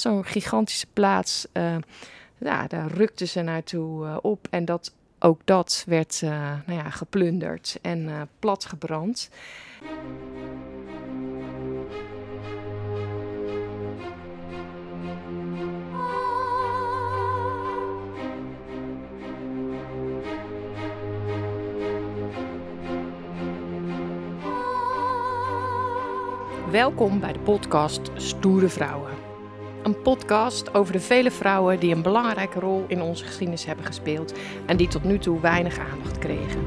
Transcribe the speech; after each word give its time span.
zo'n 0.00 0.24
gigantische 0.24 0.86
plaats. 0.92 1.46
Uh, 1.52 1.76
ja, 2.38 2.66
daar 2.66 2.90
rukte 2.90 3.26
ze 3.26 3.42
naartoe 3.42 4.06
uh, 4.06 4.16
op. 4.22 4.46
En 4.50 4.64
dat, 4.64 4.94
ook 5.18 5.40
dat 5.44 5.84
werd 5.86 6.20
uh, 6.24 6.30
nou 6.66 6.78
ja, 6.78 6.90
geplunderd 6.90 7.78
en 7.82 8.28
platgebrand. 8.38 9.30
Welkom 26.70 27.20
bij 27.20 27.32
de 27.32 27.38
podcast 27.38 28.10
Stoere 28.14 28.68
Vrouwen. 28.68 29.17
Een 29.82 30.02
podcast 30.02 30.74
over 30.74 30.92
de 30.92 31.00
vele 31.00 31.30
vrouwen 31.30 31.80
die 31.80 31.94
een 31.94 32.02
belangrijke 32.02 32.60
rol 32.60 32.84
in 32.88 33.02
onze 33.02 33.24
geschiedenis 33.24 33.64
hebben 33.64 33.84
gespeeld 33.84 34.34
en 34.66 34.76
die 34.76 34.88
tot 34.88 35.04
nu 35.04 35.18
toe 35.18 35.40
weinig 35.40 35.78
aandacht 35.78 36.18
kregen. 36.18 36.66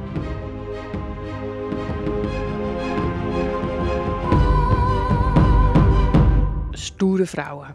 Stoere 6.71 7.25
Vrouwen. 7.25 7.67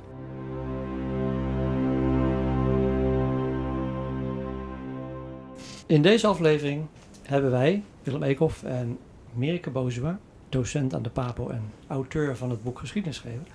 In 5.87 6.03
deze 6.03 6.27
aflevering 6.27 6.87
hebben 7.23 7.51
wij, 7.51 7.83
Willem 8.03 8.23
Eekhoff 8.23 8.63
en 8.63 8.99
Merike 9.33 9.71
Bozua, 9.71 10.19
docent 10.49 10.95
aan 10.95 11.03
de 11.03 11.11
PAPO 11.11 11.49
en 11.49 11.63
auteur 11.87 12.37
van 12.37 12.51
het 12.51 12.63
boek 12.63 12.79
Geschiedenis 12.79 13.17
schrijven. 13.17 13.47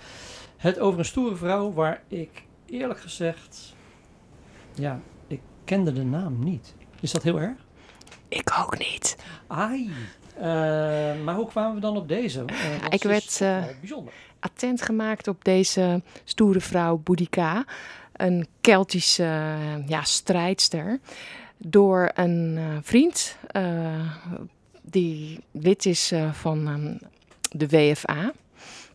Het 0.62 0.80
over 0.80 1.00
een 1.00 1.06
stoere 1.06 1.36
vrouw 1.36 1.74
waar 1.74 2.04
ik 2.08 2.44
eerlijk 2.66 3.00
gezegd, 3.00 3.76
ja, 4.74 5.00
ik 5.28 5.40
kende 5.64 5.94
de 5.94 6.04
naam 6.04 6.44
niet. 6.44 6.76
Is 7.00 7.12
dat 7.12 7.24
heel 7.24 7.40
erg? 7.40 7.58
Ik 8.28 8.56
ook 8.60 8.78
niet. 8.78 9.18
Ai. 9.48 9.90
Uh, 10.38 10.44
maar 11.24 11.36
hoe 11.36 11.48
kwamen 11.48 11.76
we 11.76 11.82
dan 11.82 11.98
op 11.98 12.08
deze? 12.08 12.46
Uh, 12.52 12.86
ik 12.90 13.04
werd 13.04 13.40
uh, 13.42 13.64
attent 14.40 14.82
gemaakt 14.82 15.28
op 15.28 15.44
deze 15.44 16.02
stoere 16.24 16.62
vrouw 16.62 16.98
Boudica, 16.98 17.66
een 18.14 18.48
Keltische 18.62 19.58
ja, 19.88 20.04
strijdster, 20.04 21.00
door 21.58 22.12
een 22.14 22.60
vriend 22.82 23.38
die 24.82 25.44
lid 25.52 25.86
is 25.86 26.14
van 26.32 26.68
um, 26.68 27.00
de 27.52 27.68
WFA, 27.68 28.32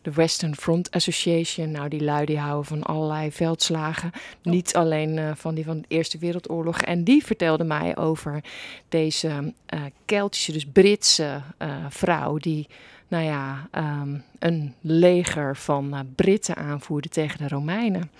de 0.07 0.13
Western 0.13 0.55
Front 0.55 0.91
Association. 0.91 1.71
Nou, 1.71 1.89
die 1.89 2.03
lui 2.03 2.25
die 2.25 2.39
houden 2.39 2.65
van 2.65 2.83
allerlei 2.83 3.31
veldslagen. 3.31 4.11
Oh. 4.13 4.53
Niet 4.53 4.75
alleen 4.75 5.17
uh, 5.17 5.31
van 5.35 5.55
die 5.55 5.65
van 5.65 5.77
de 5.77 5.85
Eerste 5.87 6.17
Wereldoorlog. 6.17 6.81
En 6.81 7.03
die 7.03 7.25
vertelde 7.25 7.63
mij 7.63 7.97
over 7.97 8.43
deze 8.89 9.53
uh, 9.73 9.81
Keltische, 10.05 10.51
dus 10.51 10.65
Britse 10.65 11.41
vrouw 11.89 12.37
die 12.37 12.67
nou 13.07 13.23
ja, 13.23 13.69
um, 13.75 14.23
een 14.39 14.73
leger 14.81 15.55
van 15.57 15.93
uh, 15.93 15.99
Britten 16.15 16.55
aanvoerde 16.55 17.09
tegen 17.09 17.37
de 17.37 17.47
Romeinen. 17.47 18.11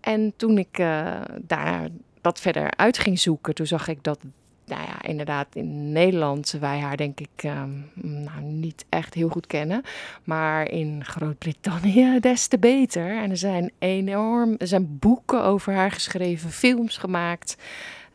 En 0.00 0.32
toen 0.36 0.58
ik 0.58 0.78
uh, 0.78 1.20
daar 1.40 1.88
dat 2.20 2.40
verder 2.40 2.70
uit 2.76 2.98
ging 2.98 3.18
zoeken, 3.18 3.54
toen 3.54 3.66
zag 3.66 3.88
ik 3.88 4.02
dat 4.02 4.18
nou 4.66 4.82
ja, 4.82 5.02
inderdaad, 5.02 5.46
in 5.52 5.92
Nederland 5.92 6.56
wij 6.60 6.78
haar 6.78 6.96
denk 6.96 7.20
ik 7.20 7.28
ehm, 7.36 7.70
nou, 7.94 8.42
niet 8.42 8.84
echt 8.88 9.14
heel 9.14 9.28
goed 9.28 9.46
kennen. 9.46 9.82
Maar 10.24 10.70
in 10.70 11.04
Groot-Brittannië 11.04 12.18
des 12.20 12.46
te 12.46 12.58
beter. 12.58 13.22
En 13.22 13.30
er 13.30 13.36
zijn 13.36 13.70
enorm, 13.78 14.54
er 14.58 14.66
zijn 14.66 14.98
boeken 14.98 15.42
over 15.42 15.72
haar 15.72 15.90
geschreven, 15.90 16.50
films 16.50 16.96
gemaakt. 16.96 17.56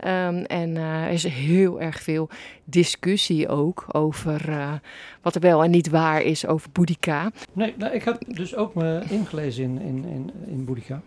Um, 0.06 0.44
en 0.46 0.76
uh, 0.76 1.04
er 1.04 1.12
is 1.12 1.24
heel 1.24 1.82
erg 1.82 2.02
veel 2.02 2.30
discussie 2.64 3.48
ook 3.48 3.86
over 3.92 4.50
uh, 4.50 4.74
wat 5.22 5.36
er 5.36 5.42
wel 5.42 5.64
en 5.64 5.72
niet 5.72 5.90
waar 5.90 6.22
is 6.22 6.46
over 6.46 6.70
Boudica. 6.72 7.32
Nee, 7.54 7.74
nou, 7.78 7.94
ik 7.94 8.04
heb 8.04 8.24
dus 8.28 8.56
ook 8.56 8.74
me 8.74 9.02
ingelezen 9.10 9.64
in, 9.64 9.82
in, 9.82 10.06
in, 10.06 10.32
in 10.48 10.66
Boudica. 10.66 11.02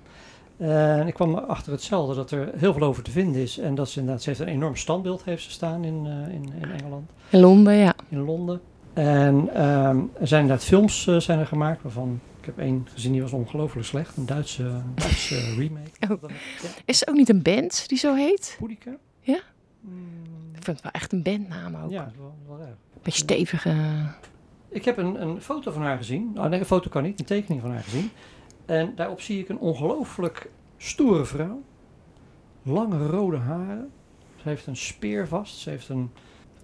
En 0.57 1.07
ik 1.07 1.15
kwam 1.15 1.35
achter 1.35 1.73
hetzelfde, 1.73 2.15
dat 2.15 2.31
er 2.31 2.51
heel 2.57 2.73
veel 2.73 2.83
over 2.83 3.03
te 3.03 3.11
vinden 3.11 3.43
is. 3.43 3.59
En 3.59 3.75
dat 3.75 3.91
ze 3.91 3.99
inderdaad, 3.99 4.23
ze 4.23 4.29
heeft 4.29 4.41
een 4.41 4.49
enorm 4.49 4.77
standbeeld 4.77 5.25
heeft 5.25 5.43
ze 5.43 5.51
staan 5.51 5.85
in, 5.85 6.05
uh, 6.05 6.35
in, 6.35 6.53
in, 6.61 6.71
Engeland. 6.71 7.11
In 7.31 7.41
Londen, 7.41 7.75
ja. 7.75 7.95
In 8.09 8.21
Londen. 8.21 8.61
En 8.93 9.63
um, 9.63 10.11
er 10.21 10.27
zijn 10.27 10.43
inderdaad 10.43 10.67
films 10.67 11.07
uh, 11.07 11.21
zijn 11.21 11.39
er 11.39 11.47
gemaakt, 11.47 11.83
waarvan 11.83 12.21
ik 12.41 12.45
heb 12.45 12.59
één 12.59 12.87
gezien, 12.93 13.13
die 13.13 13.23
was 13.23 13.33
ongelooflijk 13.33 13.87
slecht. 13.87 14.17
Een 14.17 14.27
Duitse, 14.27 14.83
Duitse 14.95 15.37
remake. 15.59 15.91
Oh. 16.11 16.31
Ja. 16.63 16.69
Is 16.85 17.03
er 17.03 17.09
ook 17.09 17.17
niet 17.17 17.29
een 17.29 17.43
band 17.43 17.89
die 17.89 17.99
zo 17.99 18.15
heet? 18.15 18.57
Boudica? 18.59 18.97
Ja? 19.21 19.41
Mm. 19.81 19.93
Ik 20.55 20.65
vind 20.65 20.67
het 20.67 20.83
wel 20.83 20.93
echt 20.93 21.13
een 21.13 21.23
bandnaam 21.23 21.77
ook. 21.85 21.91
Ja, 21.91 22.13
wel, 22.19 22.35
wel 22.47 22.61
erg. 22.61 22.77
Beetje 23.03 23.23
stevige... 23.23 23.75
Ik 24.69 24.85
heb 24.85 24.97
een, 24.99 25.23
een 25.23 25.41
foto 25.41 25.71
van 25.71 25.83
haar 25.83 25.97
gezien. 25.97 26.33
Oh, 26.37 26.45
nee, 26.45 26.61
een 26.61 26.67
foto 26.67 26.89
kan 26.89 27.03
niet, 27.03 27.21
een 27.21 27.27
tekening 27.27 27.61
van 27.61 27.71
haar 27.71 27.83
gezien. 27.83 28.11
En 28.67 28.93
daarop 28.97 29.21
zie 29.21 29.41
ik 29.41 29.49
een 29.49 29.59
ongelooflijk 29.59 30.51
stoere 30.77 31.25
vrouw. 31.25 31.63
Lange 32.63 33.07
rode 33.07 33.37
haren. 33.37 33.91
Ze 34.37 34.49
heeft 34.49 34.67
een 34.67 34.77
speer 34.77 35.29
vast. 35.29 35.59
Ze 35.59 35.71
heeft 35.71 35.89
een 35.89 36.11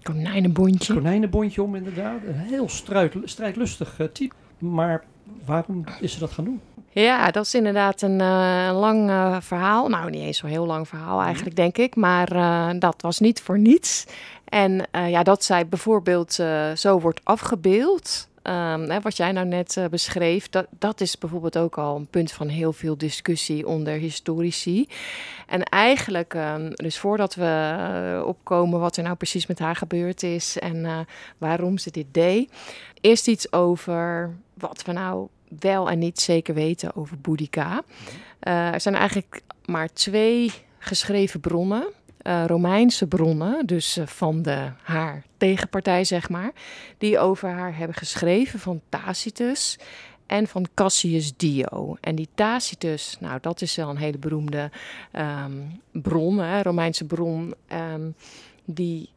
konijnenbondje. 0.03 0.93
konijnenbondje 0.93 1.63
om, 1.63 1.75
inderdaad. 1.75 2.19
Een 2.25 2.33
heel 2.33 2.69
strijd, 2.69 3.13
strijdlustig 3.23 3.99
uh, 3.99 4.07
type. 4.07 4.35
Maar 4.57 5.03
waarom 5.45 5.83
is 5.99 6.13
ze 6.13 6.19
dat 6.19 6.31
gaan 6.31 6.45
doen? 6.45 6.61
Ja, 6.89 7.31
dat 7.31 7.45
is 7.45 7.53
inderdaad 7.53 8.01
een 8.01 8.19
uh, 8.19 8.71
lang 8.73 9.09
uh, 9.09 9.41
verhaal. 9.41 9.87
Nou, 9.87 10.09
niet 10.09 10.21
eens 10.21 10.37
zo'n 10.37 10.49
heel 10.49 10.65
lang 10.65 10.87
verhaal 10.87 11.21
eigenlijk, 11.21 11.55
denk 11.55 11.77
ik. 11.77 11.95
Maar 11.95 12.35
uh, 12.35 12.69
dat 12.79 13.01
was 13.01 13.19
niet 13.19 13.41
voor 13.41 13.59
niets. 13.59 14.05
En 14.45 14.87
ja, 14.91 15.23
dat 15.23 15.43
zij 15.43 15.67
bijvoorbeeld 15.67 16.33
zo 16.75 16.99
wordt 16.99 17.21
afgebeeld. 17.23 18.29
Um, 18.43 18.89
hè, 18.89 19.01
wat 19.01 19.17
jij 19.17 19.31
nou 19.31 19.47
net 19.47 19.75
uh, 19.75 19.85
beschreef, 19.85 20.49
dat, 20.49 20.67
dat 20.69 21.01
is 21.01 21.17
bijvoorbeeld 21.17 21.57
ook 21.57 21.77
al 21.77 21.95
een 21.95 22.07
punt 22.07 22.31
van 22.31 22.47
heel 22.47 22.73
veel 22.73 22.97
discussie 22.97 23.67
onder 23.67 23.93
historici. 23.93 24.87
En 25.47 25.63
eigenlijk, 25.63 26.33
um, 26.33 26.69
dus 26.75 26.97
voordat 26.97 27.35
we 27.35 27.75
uh, 28.21 28.27
opkomen 28.27 28.79
wat 28.79 28.97
er 28.97 29.03
nou 29.03 29.15
precies 29.15 29.47
met 29.47 29.59
haar 29.59 29.75
gebeurd 29.75 30.23
is 30.23 30.59
en 30.59 30.75
uh, 30.75 30.99
waarom 31.37 31.77
ze 31.77 31.91
dit 31.91 32.05
deed, 32.11 32.51
eerst 33.01 33.27
iets 33.27 33.51
over 33.51 34.35
wat 34.53 34.83
we 34.85 34.91
nou 34.91 35.27
wel 35.59 35.89
en 35.89 35.99
niet 35.99 36.19
zeker 36.19 36.53
weten 36.53 36.95
over 36.95 37.17
Boudica. 37.17 37.81
er 38.39 38.81
zijn 38.81 38.95
eigenlijk 38.95 39.41
maar 39.65 39.93
twee 39.93 40.51
geschreven 40.79 41.39
bronnen 41.39 41.87
uh, 42.23 42.43
Romeinse 42.45 43.07
bronnen, 43.07 43.65
dus 43.65 43.97
uh, 43.97 44.05
van 44.05 44.41
de, 44.41 44.71
haar 44.81 45.23
tegenpartij, 45.37 46.03
zeg 46.03 46.29
maar, 46.29 46.51
die 46.97 47.19
over 47.19 47.49
haar 47.49 47.77
hebben 47.77 47.95
geschreven 47.95 48.59
van 48.59 48.81
Tacitus 48.89 49.79
en 50.25 50.47
van 50.47 50.67
Cassius 50.73 51.37
Dio. 51.37 51.97
En 52.01 52.15
die 52.15 52.27
Tacitus, 52.35 53.17
nou, 53.19 53.37
dat 53.41 53.61
is 53.61 53.75
wel 53.75 53.89
een 53.89 53.97
hele 53.97 54.17
beroemde 54.17 54.71
um, 55.13 55.81
bron, 55.91 56.37
hè, 56.37 56.61
Romeinse 56.61 57.05
bron, 57.05 57.53
um, 57.93 58.15
die 58.65 59.09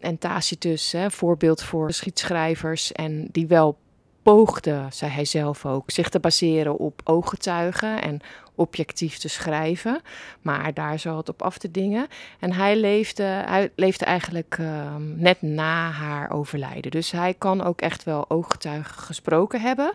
en 0.00 0.18
Tacitus, 0.18 0.92
hè, 0.92 1.10
voorbeeld 1.10 1.62
voor 1.62 1.86
geschiedschrijvers 1.86 2.92
en 2.92 3.28
die 3.32 3.46
wel 3.46 3.76
poogde, 4.24 4.86
zei 4.90 5.10
hij 5.10 5.24
zelf 5.24 5.66
ook, 5.66 5.90
zich 5.90 6.08
te 6.08 6.20
baseren 6.20 6.78
op 6.78 7.00
ooggetuigen 7.04 8.02
en 8.02 8.20
objectief 8.54 9.18
te 9.18 9.28
schrijven. 9.28 10.00
Maar 10.42 10.74
daar 10.74 10.98
zo 10.98 11.16
het 11.16 11.28
op 11.28 11.42
af 11.42 11.58
te 11.58 11.70
dingen. 11.70 12.06
En 12.40 12.52
hij 12.52 12.76
leefde, 12.76 13.22
hij 13.22 13.70
leefde 13.76 14.04
eigenlijk 14.04 14.56
uh, 14.60 14.94
net 15.14 15.42
na 15.42 15.90
haar 15.90 16.30
overlijden. 16.30 16.90
Dus 16.90 17.10
hij 17.10 17.34
kan 17.34 17.62
ook 17.62 17.80
echt 17.80 18.04
wel 18.04 18.30
ooggetuigen 18.30 18.94
gesproken 19.02 19.60
hebben. 19.60 19.94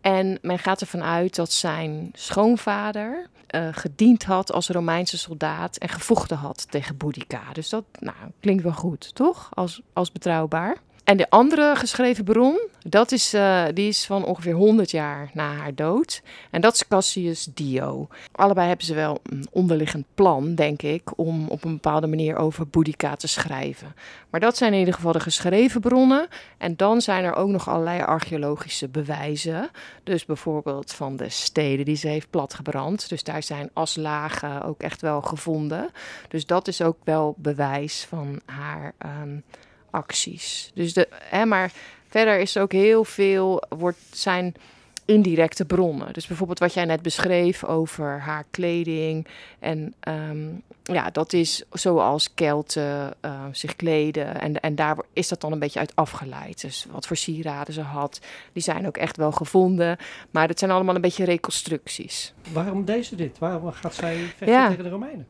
En 0.00 0.38
men 0.42 0.58
gaat 0.58 0.80
ervan 0.80 1.02
uit 1.02 1.34
dat 1.34 1.52
zijn 1.52 2.10
schoonvader 2.12 3.26
uh, 3.54 3.68
gediend 3.70 4.24
had 4.24 4.52
als 4.52 4.68
Romeinse 4.68 5.18
soldaat 5.18 5.76
en 5.76 5.88
gevochten 5.88 6.36
had 6.36 6.70
tegen 6.70 6.96
Boudica. 6.96 7.42
Dus 7.52 7.68
dat 7.68 7.84
nou, 7.98 8.16
klinkt 8.40 8.62
wel 8.62 8.72
goed, 8.72 9.14
toch? 9.14 9.48
Als, 9.54 9.82
als 9.92 10.12
betrouwbaar. 10.12 10.76
En 11.04 11.16
de 11.16 11.30
andere 11.30 11.76
geschreven 11.76 12.24
bron, 12.24 12.68
dat 12.78 13.12
is, 13.12 13.34
uh, 13.34 13.64
die 13.74 13.88
is 13.88 14.06
van 14.06 14.24
ongeveer 14.24 14.52
100 14.52 14.90
jaar 14.90 15.30
na 15.32 15.52
haar 15.52 15.74
dood. 15.74 16.22
En 16.50 16.60
dat 16.60 16.74
is 16.74 16.88
Cassius 16.88 17.48
Dio. 17.54 18.08
Allebei 18.32 18.68
hebben 18.68 18.86
ze 18.86 18.94
wel 18.94 19.20
een 19.22 19.46
onderliggend 19.50 20.06
plan, 20.14 20.54
denk 20.54 20.82
ik, 20.82 21.18
om 21.18 21.48
op 21.48 21.64
een 21.64 21.72
bepaalde 21.72 22.06
manier 22.06 22.36
over 22.36 22.68
Boudica 22.68 23.16
te 23.16 23.28
schrijven. 23.28 23.94
Maar 24.30 24.40
dat 24.40 24.56
zijn 24.56 24.72
in 24.72 24.78
ieder 24.78 24.94
geval 24.94 25.12
de 25.12 25.20
geschreven 25.20 25.80
bronnen. 25.80 26.28
En 26.58 26.76
dan 26.76 27.00
zijn 27.00 27.24
er 27.24 27.34
ook 27.34 27.48
nog 27.48 27.68
allerlei 27.68 28.00
archeologische 28.00 28.88
bewijzen. 28.88 29.70
Dus 30.04 30.24
bijvoorbeeld 30.24 30.92
van 30.92 31.16
de 31.16 31.28
steden 31.28 31.84
die 31.84 31.96
ze 31.96 32.08
heeft 32.08 32.30
platgebrand. 32.30 33.08
Dus 33.08 33.24
daar 33.24 33.42
zijn 33.42 33.70
aslagen 33.72 34.62
ook 34.62 34.82
echt 34.82 35.00
wel 35.00 35.20
gevonden. 35.20 35.90
Dus 36.28 36.46
dat 36.46 36.68
is 36.68 36.82
ook 36.82 36.96
wel 37.04 37.34
bewijs 37.38 38.06
van 38.08 38.40
haar. 38.46 38.94
Um, 39.22 39.44
acties. 39.94 40.70
Dus 40.74 40.92
de, 40.92 41.08
hè, 41.12 41.44
maar 41.44 41.72
verder 42.08 42.38
is 42.38 42.54
er 42.54 42.62
ook 42.62 42.72
heel 42.72 43.04
veel, 43.04 43.62
wordt, 43.68 43.98
zijn 44.10 44.54
indirecte 45.04 45.64
bronnen. 45.64 46.12
Dus 46.12 46.26
bijvoorbeeld 46.26 46.58
wat 46.58 46.74
jij 46.74 46.84
net 46.84 47.02
beschreef 47.02 47.64
over 47.64 48.20
haar 48.20 48.44
kleding. 48.50 49.26
En 49.58 49.94
ehm, 50.00 50.48
ja, 50.82 51.10
dat 51.10 51.32
is 51.32 51.62
zoals 51.72 52.34
Kelten 52.34 53.14
uh, 53.24 53.44
zich 53.52 53.76
kleden. 53.76 54.40
En, 54.40 54.60
en 54.60 54.74
daar 54.74 54.96
is 55.12 55.28
dat 55.28 55.40
dan 55.40 55.52
een 55.52 55.58
beetje 55.58 55.78
uit 55.78 55.96
afgeleid. 55.96 56.60
Dus 56.60 56.86
wat 56.90 57.06
voor 57.06 57.16
sieraden 57.16 57.74
ze 57.74 57.80
had, 57.80 58.20
die 58.52 58.62
zijn 58.62 58.86
ook 58.86 58.96
echt 58.96 59.16
wel 59.16 59.32
gevonden. 59.32 59.96
Maar 60.30 60.48
het 60.48 60.58
zijn 60.58 60.70
allemaal 60.70 60.94
een 60.94 61.00
beetje 61.00 61.24
reconstructies. 61.24 62.34
Waarom 62.52 62.84
deze 62.84 63.16
dit? 63.16 63.38
Waarom 63.38 63.72
gaat 63.72 63.94
zij 63.94 64.16
vechten 64.16 64.68
tegen 64.68 64.84
de 64.84 64.90
Romeinen? 64.90 65.26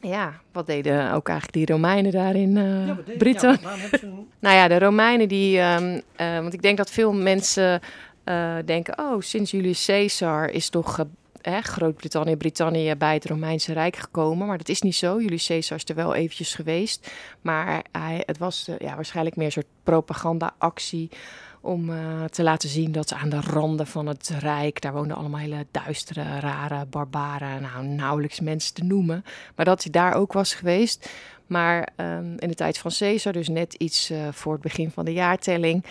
Ja, 0.00 0.40
wat 0.52 0.66
deden 0.66 1.12
ook 1.12 1.28
eigenlijk 1.28 1.56
die 1.56 1.76
Romeinen 1.76 2.12
daar 2.12 2.34
in 2.34 2.56
uh, 2.56 2.86
ja, 2.86 2.98
Britten? 3.18 3.58
Ja, 3.62 3.74
een... 3.90 4.28
nou 4.38 4.56
ja, 4.56 4.68
de 4.68 4.78
Romeinen 4.78 5.28
die... 5.28 5.60
Um, 5.60 5.94
uh, 6.16 6.38
want 6.38 6.52
ik 6.54 6.62
denk 6.62 6.76
dat 6.76 6.90
veel 6.90 7.12
mensen 7.12 7.80
uh, 8.24 8.56
denken... 8.64 8.98
oh, 8.98 9.20
sinds 9.20 9.50
Julius 9.50 9.84
Caesar 9.84 10.50
is 10.50 10.68
toch 10.68 11.04
Groot-Brittannië, 11.42 12.36
Brittannië 12.36 12.94
bij 12.94 13.14
het 13.14 13.24
Romeinse 13.24 13.72
Rijk 13.72 13.96
gekomen. 13.96 14.46
Maar 14.46 14.58
dat 14.58 14.68
is 14.68 14.82
niet 14.82 14.96
zo. 14.96 15.20
Julius 15.20 15.46
Caesar 15.46 15.76
is 15.76 15.84
er 15.88 15.94
wel 15.94 16.14
eventjes 16.14 16.54
geweest. 16.54 17.12
Maar 17.40 17.84
hij, 17.92 18.22
het 18.26 18.38
was 18.38 18.68
ja, 18.78 18.94
waarschijnlijk 18.94 19.36
meer 19.36 19.46
een 19.46 19.52
soort 19.52 19.66
propaganda-actie 19.82 21.10
om 21.60 21.90
uh, 21.90 22.24
te 22.24 22.42
laten 22.42 22.68
zien 22.68 22.92
dat 22.92 23.12
aan 23.12 23.28
de 23.28 23.40
randen 23.40 23.86
van 23.86 24.06
het 24.06 24.28
Rijk, 24.38 24.80
daar 24.80 24.92
woonden 24.92 25.16
allemaal 25.16 25.40
hele 25.40 25.66
duistere, 25.70 26.40
rare, 26.40 26.86
barbaren, 26.86 27.62
nou 27.62 27.86
nauwelijks 27.86 28.40
mensen 28.40 28.74
te 28.74 28.84
noemen. 28.84 29.24
Maar 29.56 29.64
dat 29.64 29.82
hij 29.82 29.92
daar 29.92 30.14
ook 30.14 30.32
was 30.32 30.54
geweest. 30.54 31.10
Maar 31.46 31.88
um, 31.96 32.34
in 32.38 32.48
de 32.48 32.54
tijd 32.54 32.78
van 32.78 32.90
Caesar, 32.98 33.32
dus 33.32 33.48
net 33.48 33.74
iets 33.74 34.10
uh, 34.10 34.28
voor 34.30 34.52
het 34.52 34.62
begin 34.62 34.90
van 34.90 35.04
de 35.04 35.12
jaartelling, 35.12 35.84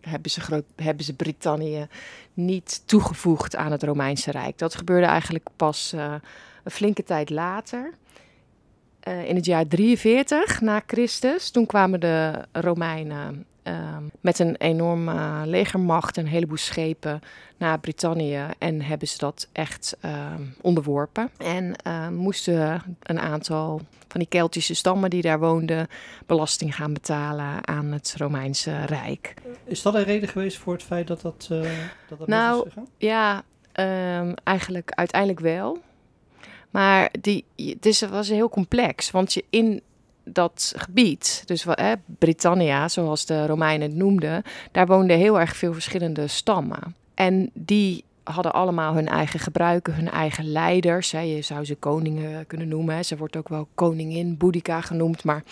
hebben 0.00 0.30
ze, 0.30 0.40
groot, 0.40 0.64
hebben 0.76 1.04
ze 1.04 1.14
Brittannië 1.14 1.86
niet 2.34 2.82
toegevoegd 2.86 3.56
aan 3.56 3.72
het 3.72 3.82
Romeinse 3.82 4.30
Rijk. 4.30 4.58
Dat 4.58 4.74
gebeurde 4.74 5.06
eigenlijk 5.06 5.46
pas 5.56 5.92
uh, 5.94 6.14
een 6.64 6.70
flinke 6.70 7.02
tijd 7.02 7.30
later. 7.30 7.92
In 9.26 9.36
het 9.36 9.44
jaar 9.44 9.66
43 9.66 10.60
na 10.60 10.82
Christus, 10.86 11.50
toen 11.50 11.66
kwamen 11.66 12.00
de 12.00 12.44
Romeinen 12.52 13.46
uh, 13.68 13.96
met 14.20 14.38
een 14.38 14.56
enorme 14.56 15.46
legermacht, 15.46 16.16
een 16.16 16.26
heleboel 16.26 16.56
schepen 16.56 17.20
naar 17.56 17.80
Brittannië 17.80 18.46
en 18.58 18.82
hebben 18.82 19.08
ze 19.08 19.18
dat 19.18 19.48
echt 19.52 19.96
uh, 20.04 20.34
onderworpen. 20.60 21.30
En 21.36 21.74
uh, 21.86 22.08
moesten 22.08 22.82
een 23.02 23.20
aantal 23.20 23.80
van 24.08 24.20
die 24.20 24.28
Keltische 24.28 24.74
stammen 24.74 25.10
die 25.10 25.22
daar 25.22 25.38
woonden 25.38 25.88
belasting 26.26 26.74
gaan 26.74 26.92
betalen 26.92 27.68
aan 27.68 27.92
het 27.92 28.14
Romeinse 28.16 28.84
Rijk. 28.84 29.34
Is 29.64 29.82
dat 29.82 29.94
een 29.94 30.04
reden 30.04 30.28
geweest 30.28 30.58
voor 30.58 30.72
het 30.72 30.82
feit 30.82 31.06
dat 31.06 31.20
dat, 31.20 31.48
uh, 31.52 31.60
dat, 32.08 32.18
dat 32.18 32.28
nou, 32.28 32.68
ja, 32.98 33.42
eigenlijk 34.44 34.90
uiteindelijk 34.90 35.40
wel. 35.40 35.78
Maar 36.70 37.10
die, 37.20 37.44
het 37.56 37.86
is, 37.86 38.00
was 38.00 38.28
heel 38.28 38.48
complex, 38.48 39.10
want 39.10 39.34
je 39.34 39.44
in 39.50 39.82
dat 40.28 40.72
gebied, 40.76 41.42
dus 41.46 41.64
hè, 41.70 41.92
Britannia, 42.18 42.88
zoals 42.88 43.26
de 43.26 43.46
Romeinen 43.46 43.88
het 43.88 43.96
noemden, 43.98 44.42
daar 44.72 44.86
woonden 44.86 45.16
heel 45.16 45.40
erg 45.40 45.56
veel 45.56 45.72
verschillende 45.72 46.26
stammen. 46.26 46.94
En 47.14 47.50
die 47.52 48.04
hadden 48.32 48.52
allemaal 48.52 48.94
hun 48.94 49.08
eigen 49.08 49.40
gebruiken, 49.40 49.94
hun 49.94 50.10
eigen 50.10 50.50
leiders. 50.50 51.12
Hè. 51.12 51.20
Je 51.20 51.42
zou 51.42 51.64
ze 51.64 51.74
koningen 51.74 52.46
kunnen 52.46 52.68
noemen. 52.68 53.04
Ze 53.04 53.16
wordt 53.16 53.36
ook 53.36 53.48
wel 53.48 53.68
koningin 53.74 54.36
Boudica 54.36 54.80
genoemd. 54.80 55.24
Maar 55.24 55.42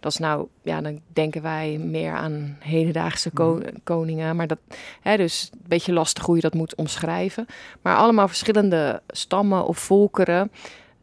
dat 0.00 0.12
is 0.12 0.18
nou, 0.18 0.46
ja, 0.62 0.80
dan 0.80 1.00
denken 1.12 1.42
wij 1.42 1.78
meer 1.78 2.12
aan 2.12 2.56
hedendaagse 2.58 3.30
mhm. 3.34 3.60
koningen. 3.84 4.36
Maar 4.36 4.46
dat, 4.46 4.58
hè, 5.00 5.16
dus 5.16 5.50
een 5.52 5.60
beetje 5.68 5.92
lastig 5.92 6.24
hoe 6.24 6.36
je 6.36 6.42
dat 6.42 6.54
moet 6.54 6.74
omschrijven. 6.74 7.46
Maar 7.82 7.96
allemaal 7.96 8.28
verschillende 8.28 9.02
stammen 9.08 9.66
of 9.66 9.78
volkeren. 9.78 10.50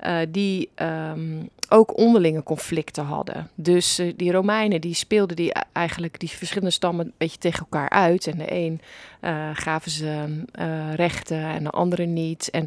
Uh, 0.06 0.18
die 0.30 0.70
um, 0.76 1.50
ook 1.70 1.98
onderlinge 1.98 2.44
conflicten 2.44 3.04
hadden. 3.04 3.50
Dus 3.56 4.00
uh, 4.00 4.14
die 4.16 4.32
Romeinen 4.32 4.82
die 4.82 4.94
speelden 4.94 5.36
die 5.36 5.54
eigenlijk 5.72 6.20
die 6.20 6.30
verschillende 6.30 6.74
stammen 6.74 7.06
een 7.06 7.14
beetje 7.18 7.38
tegen 7.38 7.60
elkaar 7.60 7.90
uit. 7.90 8.28
En 8.28 8.38
de 8.38 8.54
een 8.54 8.82
uh, 9.22 9.50
gaven 9.54 9.92
ze 9.92 10.44
rechten 10.96 11.44
en 11.44 11.64
de 11.64 11.70
andere 11.70 12.06
niet. 12.06 12.50
En 12.50 12.66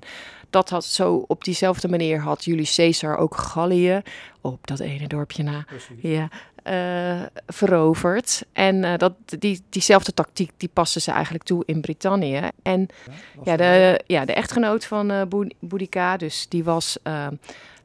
dat 0.51 0.71
had 0.71 0.85
zo 0.85 1.25
op 1.27 1.45
diezelfde 1.45 1.89
manier 1.89 2.21
had 2.21 2.45
Julius 2.45 2.75
Caesar 2.75 3.17
ook 3.17 3.37
Gallië 3.37 4.03
op 4.41 4.67
dat 4.67 4.81
ene 4.81 5.09
dorpje 5.09 5.43
na. 5.43 5.65
Ja, 6.01 6.29
veroverd. 7.47 8.45
En 8.53 8.99
dat, 8.99 9.13
die, 9.39 9.63
diezelfde 9.69 10.15
tactiek 10.15 10.51
die 10.57 10.71
passen 10.73 11.01
ze 11.01 11.11
eigenlijk 11.11 11.45
toe 11.45 11.63
in 11.67 11.81
Brittannië. 11.81 12.49
En 12.63 12.89
ja, 13.45 13.57
de, 13.57 14.01
ja, 14.07 14.25
de 14.25 14.33
echtgenoot 14.33 14.85
van 14.85 15.29
Boudica, 15.61 16.17
dus 16.17 16.47
die 16.49 16.65
was 16.65 16.99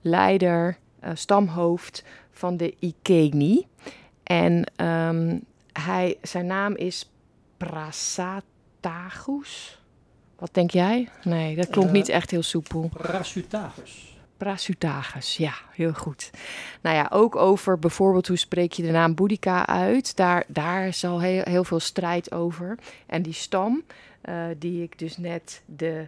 leider, 0.02 0.78
stamhoofd 1.14 2.04
van 2.32 2.58
de 2.58 2.76
Iceni. 2.80 3.68
En 4.24 4.72
um, 4.86 5.44
hij, 5.74 6.18
zijn 6.22 6.46
naam 6.46 6.76
is 6.76 7.12
Prasatagus. 7.58 8.46
Wat 10.36 10.54
denk 10.54 10.72
jij? 10.72 11.10
Nee, 11.24 11.56
dat 11.56 11.70
klonk 11.70 11.92
niet 11.92 12.10
echt 12.10 12.32
heel 12.32 12.44
soepel. 12.44 12.90
Prasutagus. 12.94 14.16
Prasutagus, 14.38 15.38
ja, 15.38 15.54
heel 15.72 15.94
goed. 15.94 16.30
Nou 16.82 16.96
ja, 16.96 17.08
ook 17.12 17.36
over 17.36 17.80
bijvoorbeeld 17.80 18.28
hoe 18.28 18.38
spreek 18.38 18.72
je 18.72 18.84
de 18.84 18.92
naam 18.92 19.16
Boudica 19.16 19.68
uit. 19.68 20.16
Daar, 20.16 20.44
daar 20.48 20.88
is 20.88 21.06
al 21.06 21.22
heel, 21.22 21.42
heel 21.44 21.64
veel 21.64 21.80
strijd 21.80 22.32
over. 22.32 22.80
En 23.06 23.22
die 23.22 23.34
stam, 23.34 23.84
uh, 24.26 24.46
die 24.58 24.84
ik 24.84 25.00
dus 25.00 25.18
net 25.18 25.64
de 25.66 26.08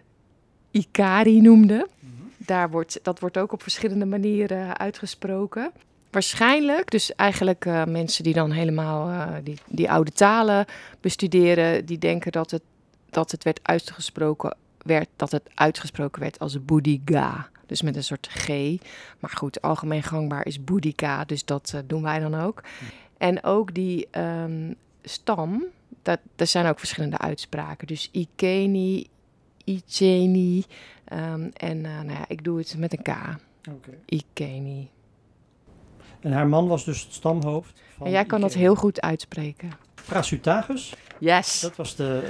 Ikari 0.70 1.40
noemde, 1.40 1.88
daar 2.36 2.70
wordt, 2.70 3.00
dat 3.02 3.20
wordt 3.20 3.38
ook 3.38 3.52
op 3.52 3.62
verschillende 3.62 4.06
manieren 4.06 4.78
uitgesproken. 4.78 5.72
Waarschijnlijk, 6.10 6.90
dus 6.90 7.14
eigenlijk 7.14 7.64
uh, 7.64 7.84
mensen 7.84 8.24
die 8.24 8.34
dan 8.34 8.50
helemaal 8.50 9.08
uh, 9.08 9.34
die, 9.42 9.58
die 9.66 9.90
oude 9.90 10.10
talen 10.10 10.66
bestuderen, 11.00 11.86
die 11.86 11.98
denken 11.98 12.32
dat 12.32 12.50
het, 12.50 12.62
dat 13.10 13.30
het 13.30 13.44
werd 13.44 13.60
uitgesproken 13.62 14.56
werd, 14.82 15.08
dat 15.16 15.32
het 15.32 15.50
uitgesproken 15.54 16.20
werd 16.20 16.38
als 16.38 16.64
Boudiga. 16.64 17.48
Dus 17.66 17.82
met 17.82 17.96
een 17.96 18.04
soort 18.04 18.26
G. 18.26 18.48
Maar 19.18 19.30
goed, 19.30 19.62
algemeen 19.62 20.02
gangbaar 20.02 20.46
is 20.46 20.64
Boudica, 20.64 21.24
dus 21.24 21.44
dat 21.44 21.72
uh, 21.74 21.80
doen 21.86 22.02
wij 22.02 22.18
dan 22.18 22.34
ook. 22.34 22.62
En 23.18 23.44
ook 23.44 23.74
die 23.74 24.08
um, 24.18 24.74
stam, 25.02 25.64
dat, 26.02 26.18
er 26.36 26.46
zijn 26.46 26.66
ook 26.66 26.78
verschillende 26.78 27.18
uitspraken. 27.18 27.86
Dus 27.86 28.08
Ikeni, 28.12 29.06
Iceni. 29.70 30.64
Um, 31.12 31.50
en 31.52 31.76
uh, 31.76 32.00
nou 32.00 32.10
ja, 32.10 32.24
ik 32.28 32.44
doe 32.44 32.58
het 32.58 32.74
met 32.78 32.92
een 32.92 33.02
K. 33.02 33.08
Okay. 33.08 33.98
Ikeni. 34.06 34.90
En 36.20 36.32
haar 36.32 36.48
man 36.48 36.68
was 36.68 36.84
dus 36.84 37.00
het 37.00 37.12
stamhoofd 37.12 37.80
van 37.96 38.06
En 38.06 38.12
jij 38.12 38.24
kan 38.24 38.38
Ikeni. 38.38 38.52
dat 38.52 38.62
heel 38.62 38.74
goed 38.74 39.00
uitspreken. 39.00 39.70
Prasutagus. 40.06 40.94
Yes. 41.18 41.60
Dat 41.60 41.76
was 41.76 41.96
de, 41.96 42.22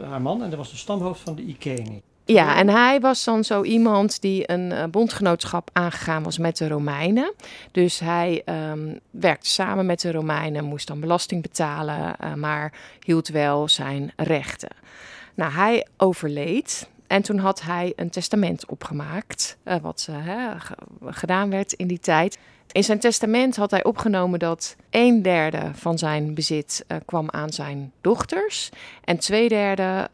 uh, 0.00 0.08
haar 0.10 0.22
man 0.22 0.42
en 0.42 0.48
dat 0.50 0.58
was 0.58 0.70
de 0.70 0.76
stamhoofd 0.76 1.20
van 1.20 1.34
de 1.34 1.42
Ikeni. 1.42 2.02
Ja, 2.24 2.56
en 2.56 2.68
hij 2.68 3.00
was 3.00 3.24
dan 3.24 3.44
zo 3.44 3.62
iemand 3.62 4.20
die 4.20 4.50
een 4.50 4.70
uh, 4.70 4.84
bondgenootschap 4.84 5.70
aangegaan 5.72 6.22
was 6.22 6.38
met 6.38 6.56
de 6.56 6.68
Romeinen. 6.68 7.34
Dus 7.72 7.98
hij 7.98 8.42
um, 8.70 9.00
werkte 9.10 9.48
samen 9.48 9.86
met 9.86 10.00
de 10.00 10.12
Romeinen, 10.12 10.64
moest 10.64 10.86
dan 10.86 11.00
belasting 11.00 11.42
betalen, 11.42 12.16
uh, 12.24 12.34
maar 12.34 12.72
hield 13.00 13.28
wel 13.28 13.68
zijn 13.68 14.12
rechten. 14.16 14.68
Nou, 15.34 15.52
hij 15.52 15.86
overleed. 15.96 16.88
En 17.08 17.22
toen 17.22 17.38
had 17.38 17.62
hij 17.62 17.92
een 17.96 18.10
testament 18.10 18.66
opgemaakt, 18.66 19.56
uh, 19.64 19.74
wat 19.82 20.08
gedaan 21.04 21.50
werd 21.50 21.72
in 21.72 21.86
die 21.86 21.98
tijd. 21.98 22.38
In 22.72 22.84
zijn 22.84 22.98
testament 22.98 23.56
had 23.56 23.70
hij 23.70 23.84
opgenomen 23.84 24.38
dat 24.38 24.76
een 24.90 25.22
derde 25.22 25.70
van 25.74 25.98
zijn 25.98 26.34
bezit 26.34 26.84
uh, 26.88 26.98
kwam 27.04 27.30
aan 27.30 27.50
zijn 27.52 27.92
dochters 28.00 28.70
en 29.04 29.18
twee 29.18 29.48
derde 29.48 30.08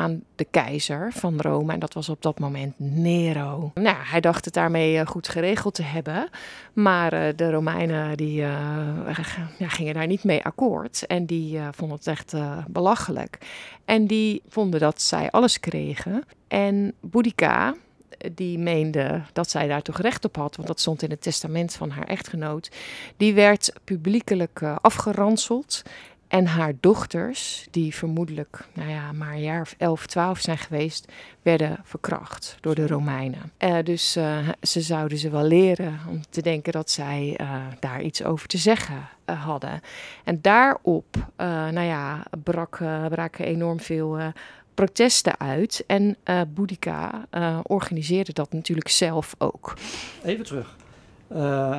aan 0.00 0.22
de 0.34 0.46
keizer 0.50 1.12
van 1.12 1.40
Rome. 1.40 1.72
En 1.72 1.78
dat 1.78 1.94
was 1.94 2.08
op 2.08 2.22
dat 2.22 2.38
moment 2.38 2.74
Nero. 2.76 3.70
Nou, 3.74 3.96
hij 4.00 4.20
dacht 4.20 4.44
het 4.44 4.54
daarmee 4.54 4.94
uh, 4.94 5.06
goed 5.06 5.28
geregeld 5.28 5.74
te 5.74 5.82
hebben. 5.82 6.28
Maar 6.72 7.36
de 7.36 7.50
Romeinen 7.50 8.16
die, 8.16 8.34
ja, 8.34 9.14
gingen 9.58 9.94
daar 9.94 10.06
niet 10.06 10.24
mee 10.24 10.44
akkoord. 10.44 11.06
En 11.06 11.26
die 11.26 11.58
vonden 11.70 11.96
het 11.96 12.06
echt 12.06 12.34
belachelijk. 12.68 13.38
En 13.84 14.06
die 14.06 14.42
vonden 14.48 14.80
dat 14.80 15.02
zij 15.02 15.30
alles 15.30 15.60
kregen. 15.60 16.24
En 16.48 16.94
Boudica, 17.00 17.74
die 18.32 18.58
meende 18.58 19.22
dat 19.32 19.50
zij 19.50 19.68
daar 19.68 19.82
toch 19.82 20.00
recht 20.00 20.24
op 20.24 20.36
had, 20.36 20.56
want 20.56 20.68
dat 20.68 20.80
stond 20.80 21.02
in 21.02 21.10
het 21.10 21.22
testament 21.22 21.74
van 21.74 21.90
haar 21.90 22.06
echtgenoot, 22.06 22.70
die 23.16 23.34
werd 23.34 23.72
publiekelijk 23.84 24.62
afgeranseld. 24.62 25.82
En 26.30 26.46
haar 26.46 26.72
dochters, 26.80 27.66
die 27.70 27.94
vermoedelijk 27.94 28.68
nou 28.72 28.90
ja, 28.90 29.12
maar 29.12 29.32
een 29.32 29.40
jaar 29.40 29.60
of 29.60 29.74
11, 29.78 30.06
12 30.06 30.38
zijn 30.38 30.58
geweest, 30.58 31.12
werden 31.42 31.78
verkracht 31.84 32.56
door 32.60 32.74
de 32.74 32.86
Romeinen. 32.86 33.52
Uh, 33.58 33.76
dus 33.84 34.16
uh, 34.16 34.48
ze 34.62 34.80
zouden 34.80 35.18
ze 35.18 35.30
wel 35.30 35.42
leren 35.42 35.98
om 36.08 36.20
te 36.30 36.42
denken 36.42 36.72
dat 36.72 36.90
zij 36.90 37.38
uh, 37.40 37.66
daar 37.80 38.02
iets 38.02 38.24
over 38.24 38.48
te 38.48 38.58
zeggen 38.58 39.08
hadden. 39.24 39.80
En 40.24 40.38
daarop 40.40 41.16
nou 41.36 41.80
ja, 41.80 42.22
brak, 42.42 42.76
braken 43.08 43.44
enorm 43.44 43.80
veel 43.80 44.18
protesten 44.74 45.38
uit. 45.38 45.84
En 45.86 46.16
Boudica 46.54 47.26
organiseerde 47.62 48.32
dat 48.32 48.52
natuurlijk 48.52 48.88
zelf 48.88 49.34
ook. 49.38 49.74
Even 50.24 50.44
terug. 50.44 50.76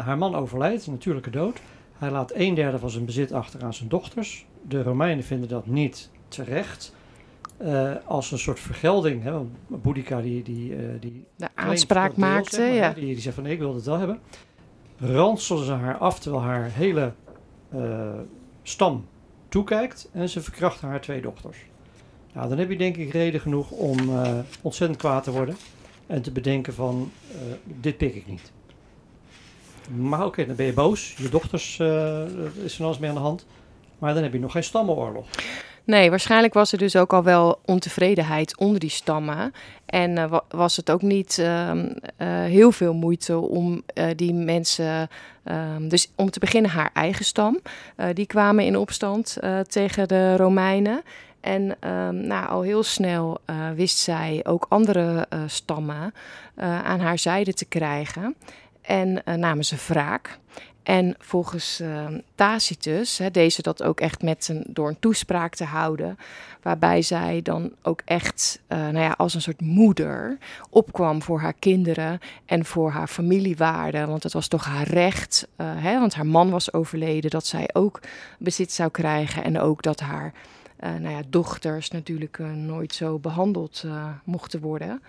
haar 0.03 0.17
man 0.17 0.35
overlijdt, 0.35 0.87
natuurlijke 0.87 1.29
dood. 1.29 1.59
Hij 2.01 2.11
laat 2.11 2.31
een 2.35 2.53
derde 2.53 2.79
van 2.79 2.89
zijn 2.89 3.05
bezit 3.05 3.31
achter 3.31 3.63
aan 3.63 3.73
zijn 3.73 3.89
dochters. 3.89 4.45
De 4.67 4.83
Romeinen 4.83 5.23
vinden 5.23 5.49
dat 5.49 5.65
niet 5.65 6.09
terecht. 6.27 6.95
Uh, 7.61 7.91
als 8.05 8.31
een 8.31 8.39
soort 8.39 8.59
vergelding. 8.59 9.23
Hè, 9.23 9.39
Boudica 9.67 10.21
die, 10.21 10.43
die, 10.43 10.75
uh, 10.75 10.89
die 10.99 11.25
de 11.35 11.47
aanspraak 11.55 12.15
maakte. 12.15 12.61
ja. 12.61 12.93
die, 12.93 13.05
die 13.05 13.19
zegt 13.19 13.35
van 13.35 13.43
nee, 13.43 13.53
ik 13.53 13.59
wil 13.59 13.75
het 13.75 13.85
wel 13.85 13.97
hebben. 13.97 14.19
Ranselden 14.97 15.65
ze 15.65 15.71
haar 15.71 15.97
af 15.97 16.19
terwijl 16.19 16.43
haar 16.43 16.69
hele 16.71 17.13
uh, 17.75 18.09
stam 18.63 19.05
toekijkt 19.49 20.09
en 20.11 20.29
ze 20.29 20.41
verkrachten 20.41 20.87
haar 20.87 21.01
twee 21.01 21.21
dochters. 21.21 21.57
Nou, 22.33 22.49
dan 22.49 22.57
heb 22.57 22.69
je 22.69 22.77
denk 22.77 22.97
ik 22.97 23.11
reden 23.11 23.41
genoeg 23.41 23.71
om 23.71 23.97
ontzettend 24.61 24.99
kwaad 24.99 25.23
te 25.23 25.31
worden 25.31 25.55
en 26.07 26.21
te 26.21 26.31
bedenken 26.31 26.73
van 26.73 27.11
dit 27.63 27.97
pik 27.97 28.15
ik 28.15 28.27
niet. 28.27 28.51
Maar 29.95 30.25
oké, 30.25 30.45
dan 30.45 30.55
ben 30.55 30.65
je 30.65 30.73
boos. 30.73 31.13
Je 31.17 31.29
dochters 31.29 31.79
is 32.63 32.75
van 32.75 32.85
alles 32.85 32.99
mee 32.99 33.09
aan 33.09 33.15
de 33.15 33.21
hand. 33.21 33.45
Maar 33.99 34.13
dan 34.13 34.23
heb 34.23 34.33
je 34.33 34.39
nog 34.39 34.51
geen 34.51 34.63
stammenoorlog. 34.63 35.27
Nee, 35.83 36.09
waarschijnlijk 36.09 36.53
was 36.53 36.71
er 36.71 36.77
dus 36.77 36.95
ook 36.95 37.13
al 37.13 37.23
wel 37.23 37.59
ontevredenheid 37.65 38.57
onder 38.57 38.79
die 38.79 38.89
stammen. 38.89 39.53
En 39.85 40.17
uh, 40.17 40.37
was 40.49 40.77
het 40.77 40.91
ook 40.91 41.01
niet 41.01 41.37
uh, 41.37 41.71
uh, 41.75 41.83
heel 42.27 42.71
veel 42.71 42.93
moeite 42.93 43.37
om 43.37 43.81
eh, 43.85 44.05
die 44.15 44.33
mensen. 44.33 45.09
Ehm, 45.43 45.87
dus 45.87 46.11
om 46.15 46.29
te 46.29 46.39
beginnen 46.39 46.71
haar 46.71 46.89
eigen 46.93 47.25
stam. 47.25 47.59
die 48.13 48.25
kwamen 48.25 48.65
in 48.65 48.77
opstand 48.77 49.37
tegen 49.67 50.07
de 50.07 50.35
Romeinen. 50.35 51.01
En 51.39 51.75
ehm, 51.79 52.27
nou, 52.27 52.49
al 52.49 52.61
heel 52.61 52.83
snel 52.83 53.39
wist 53.75 53.97
zij 53.97 54.41
ook 54.43 54.65
andere 54.69 55.27
stammen 55.45 56.13
aan 56.83 56.99
haar 56.99 57.19
zijde 57.19 57.53
te 57.53 57.65
krijgen. 57.65 58.35
En 58.91 59.21
namen 59.39 59.65
ze 59.65 59.75
wraak. 59.87 60.39
En 60.83 61.15
volgens 61.19 61.81
uh, 61.81 62.07
Tacitus 62.35 63.17
hè, 63.17 63.31
deze 63.31 63.61
dat 63.61 63.83
ook 63.83 63.99
echt 63.99 64.21
met 64.21 64.47
een, 64.47 64.65
door 64.67 64.87
een 64.87 64.99
toespraak 64.99 65.55
te 65.55 65.63
houden, 65.63 66.17
waarbij 66.61 67.01
zij 67.01 67.41
dan 67.41 67.71
ook 67.81 68.01
echt 68.05 68.61
uh, 68.67 68.77
nou 68.77 68.99
ja, 68.99 69.13
als 69.17 69.33
een 69.33 69.41
soort 69.41 69.61
moeder 69.61 70.37
opkwam 70.69 71.21
voor 71.21 71.39
haar 71.39 71.53
kinderen 71.53 72.19
en 72.45 72.65
voor 72.65 72.91
haar 72.91 73.07
familiewaarden. 73.07 74.07
Want 74.07 74.23
het 74.23 74.33
was 74.33 74.47
toch 74.47 74.65
haar 74.65 74.87
recht, 74.87 75.47
uh, 75.57 75.67
hè, 75.75 75.99
want 75.99 76.13
haar 76.13 76.25
man 76.25 76.49
was 76.49 76.73
overleden, 76.73 77.29
dat 77.29 77.45
zij 77.45 77.69
ook 77.73 77.99
bezit 78.39 78.71
zou 78.71 78.89
krijgen 78.89 79.43
en 79.43 79.59
ook 79.59 79.81
dat 79.81 79.99
haar 79.99 80.33
nou 80.99 81.09
ja, 81.09 81.21
dochters 81.29 81.91
natuurlijk 81.91 82.37
nooit 82.55 82.93
zo 82.93 83.19
behandeld 83.19 83.85
mochten 84.23 84.59
worden. 84.59 85.01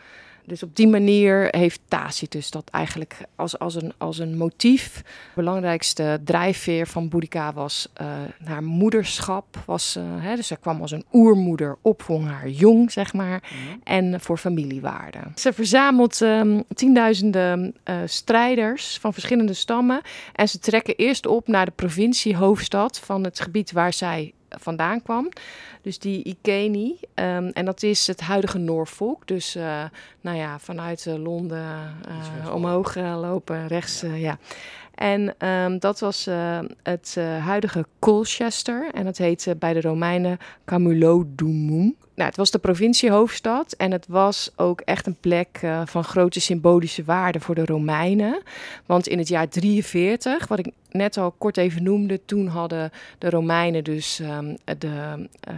Dus 0.45 0.63
op 0.63 0.77
die 0.77 0.89
manier 0.89 1.49
heeft 1.51 1.81
Tacitus 1.89 2.51
dat 2.51 2.69
eigenlijk 2.71 3.17
als, 3.37 3.59
als, 3.59 3.75
een, 3.75 3.93
als 3.99 4.19
een 4.19 4.37
motief. 4.37 4.97
De 4.97 5.03
belangrijkste 5.35 6.21
drijfveer 6.25 6.87
van 6.87 7.09
Boudica 7.09 7.53
was 7.53 7.89
uh, 8.01 8.07
haar 8.45 8.63
moederschap. 8.63 9.63
Was, 9.67 9.97
uh, 9.97 10.05
hè, 10.07 10.37
dus 10.37 10.47
zij 10.47 10.57
kwam 10.61 10.81
als 10.81 10.91
een 10.91 11.05
oermoeder, 11.13 11.77
opvong 11.83 12.29
haar 12.29 12.49
jong, 12.49 12.93
zeg 12.93 13.13
maar. 13.13 13.43
En 13.85 14.21
voor 14.21 14.39
familiewaarde. 14.39 15.19
Ze 15.35 15.53
verzamelt 15.53 16.21
um, 16.21 16.65
tienduizenden 16.75 17.77
uh, 17.85 17.97
strijders 18.05 18.99
van 18.99 19.13
verschillende 19.13 19.55
stammen. 19.55 20.01
En 20.33 20.49
ze 20.49 20.59
trekken 20.59 20.97
eerst 20.97 21.27
op 21.27 21.49
naar 21.49 21.65
de 21.65 21.73
provinciehoofdstad 21.75 22.99
van 22.99 23.25
het 23.25 23.41
gebied 23.41 23.73
waar 23.73 23.93
zij 23.93 24.33
vandaan 24.61 25.03
kwam. 25.03 25.29
Dus 25.83 25.99
die 25.99 26.25
Ikeni. 26.25 26.99
Um, 27.15 27.49
en 27.49 27.65
dat 27.65 27.83
is 27.83 28.07
het 28.07 28.21
huidige 28.21 28.59
Norfolk. 28.59 29.27
Dus 29.27 29.57
uh, 29.57 29.85
nou 30.21 30.37
ja, 30.37 30.59
vanuit 30.59 31.07
uh, 31.09 31.15
Londen 31.15 31.97
uh, 32.45 32.55
omhoog 32.55 32.95
lopen, 32.95 33.67
rechts. 33.67 34.05
Ja. 34.15 34.39
En 35.03 35.49
um, 35.49 35.79
dat 35.79 36.01
was 36.01 36.29
het 36.83 37.17
huidige 37.41 37.87
Colchester. 37.99 38.91
En 38.93 39.05
dat 39.05 39.19
heette 39.19 39.57
bij 39.57 39.73
de 39.73 39.81
Romeinen 39.81 40.39
Camulodunum. 40.65 41.97
Nou, 42.15 42.29
het 42.29 42.37
was 42.37 42.51
de 42.51 42.59
provinciehoofdstad 42.59 43.73
en 43.73 43.91
het 43.91 44.07
was 44.09 44.51
ook 44.57 44.81
echt 44.81 45.07
een 45.07 45.17
plek 45.21 45.61
uh, 45.65 45.83
van 45.85 46.05
grote 46.05 46.41
symbolische 46.41 47.05
waarde 47.05 47.41
voor 47.41 47.55
de 47.55 47.65
Romeinen. 47.65 48.43
Want 48.87 49.07
in 49.07 49.19
het 49.19 49.29
jaar 49.29 49.49
43, 49.49 50.49
wat 50.49 50.59
ik 50.59 50.71
net 50.91 51.17
al 51.17 51.31
kort 51.39 51.57
even 51.57 51.83
noemde, 51.83 52.25
toen 52.25 52.47
hadden 52.47 52.91
de 53.19 53.31
Romeinen 53.31 53.85
dus 53.85 54.19
um, 54.19 54.57
de, 54.79 55.29
uh, 55.49 55.55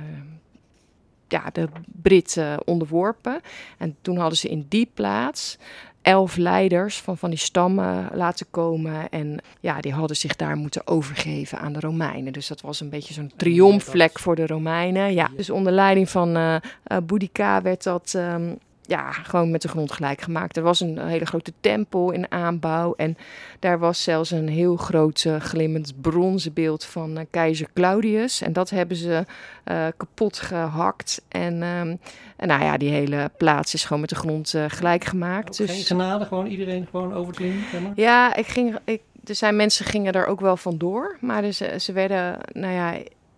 ja, 1.29 1.51
de 1.53 1.69
Britten 2.03 2.67
onderworpen. 2.67 3.41
En 3.79 3.97
toen 4.01 4.17
hadden 4.17 4.39
ze 4.39 4.49
in 4.49 4.67
die 4.69 4.91
plaats 4.95 5.59
elf 6.05 6.37
leiders 6.37 7.01
van, 7.01 7.19
van 7.19 7.31
die 7.31 7.39
stammen 7.39 8.09
laten 8.13 8.47
komen. 8.51 9.09
En 9.09 9.39
ja, 9.61 9.81
die 9.81 9.93
hadden 9.93 10.17
zich 10.17 10.37
daar 10.37 10.57
moeten 10.57 10.87
overgeven 10.87 11.59
aan 11.59 11.73
de 11.73 11.81
Romeinen. 11.81 12.33
Dus 12.33 12.47
dat 12.47 12.61
was 12.61 12.81
een 12.81 12.91
beetje 12.91 13.15
zo'n 13.15 13.33
triomfvlek 13.37 14.19
voor 14.19 14.37
de 14.37 14.47
Romeinen. 14.47 15.15
Ja, 15.15 15.31
dus 15.37 15.51
onder 15.51 15.73
leiding 15.73 16.11
van 16.11 16.37
uh, 16.37 16.57
uh, 16.87 16.99
Boudica 17.07 17.63
werd 17.63 17.83
dat 17.83 18.15
um, 18.17 18.59
ja, 18.87 19.13
gewoon 19.13 19.51
met 19.51 19.63
de 19.63 19.69
grond 19.69 19.93
gelijk 19.93 20.21
gemaakt. 20.21 20.57
Er 20.57 20.63
was 20.63 20.81
een 20.81 20.99
hele 20.99 21.25
grote 21.25 21.53
tempel 21.61 22.11
in 22.11 22.31
aanbouw. 22.31 22.95
En 22.97 23.17
daar 23.59 23.79
was 23.79 24.03
zelfs 24.03 24.31
een 24.31 24.49
heel 24.49 24.77
groot 24.77 25.25
uh, 25.27 25.41
glimmend 25.41 26.01
bronzen 26.01 26.53
beeld 26.53 26.85
van 26.85 27.19
uh, 27.19 27.25
keizer 27.31 27.69
Claudius. 27.75 28.41
En 28.41 28.53
dat 28.53 28.71
hebben 28.71 28.97
ze 28.97 29.25
uh, 29.65 29.87
kapot 29.97 30.39
gehakt. 30.39 31.23
En, 31.29 31.63
um, 31.63 31.99
en 32.37 32.49
nou 32.49 32.63
ja, 32.63 32.77
die 32.77 32.91
hele 32.91 33.31
plaats 33.37 33.75
is 33.75 33.85
gewoon 33.85 34.01
met 34.01 34.11
de 34.11 34.17
grond 34.17 34.55
gelijk 34.69 35.05
gemaakt. 35.05 35.57
dus, 35.57 35.71
geen 35.71 35.85
genade, 35.85 36.25
gewoon 36.25 36.47
iedereen 36.47 36.87
gewoon 36.91 37.15
overklimmen? 37.15 37.93
Ja, 37.95 38.37
ik 38.37 38.47
ging, 38.47 38.79
ik, 38.85 39.01
er 39.25 39.35
zijn 39.35 39.57
mensen 39.57 39.85
gingen 39.85 40.13
er 40.13 40.27
ook 40.27 40.41
wel 40.41 40.57
vandoor. 40.57 41.17
Maar 41.21 41.43
dus, 41.43 41.57
ze 41.57 41.93
werden, 41.93 42.39
nou 42.53 42.73
ja 42.73 42.95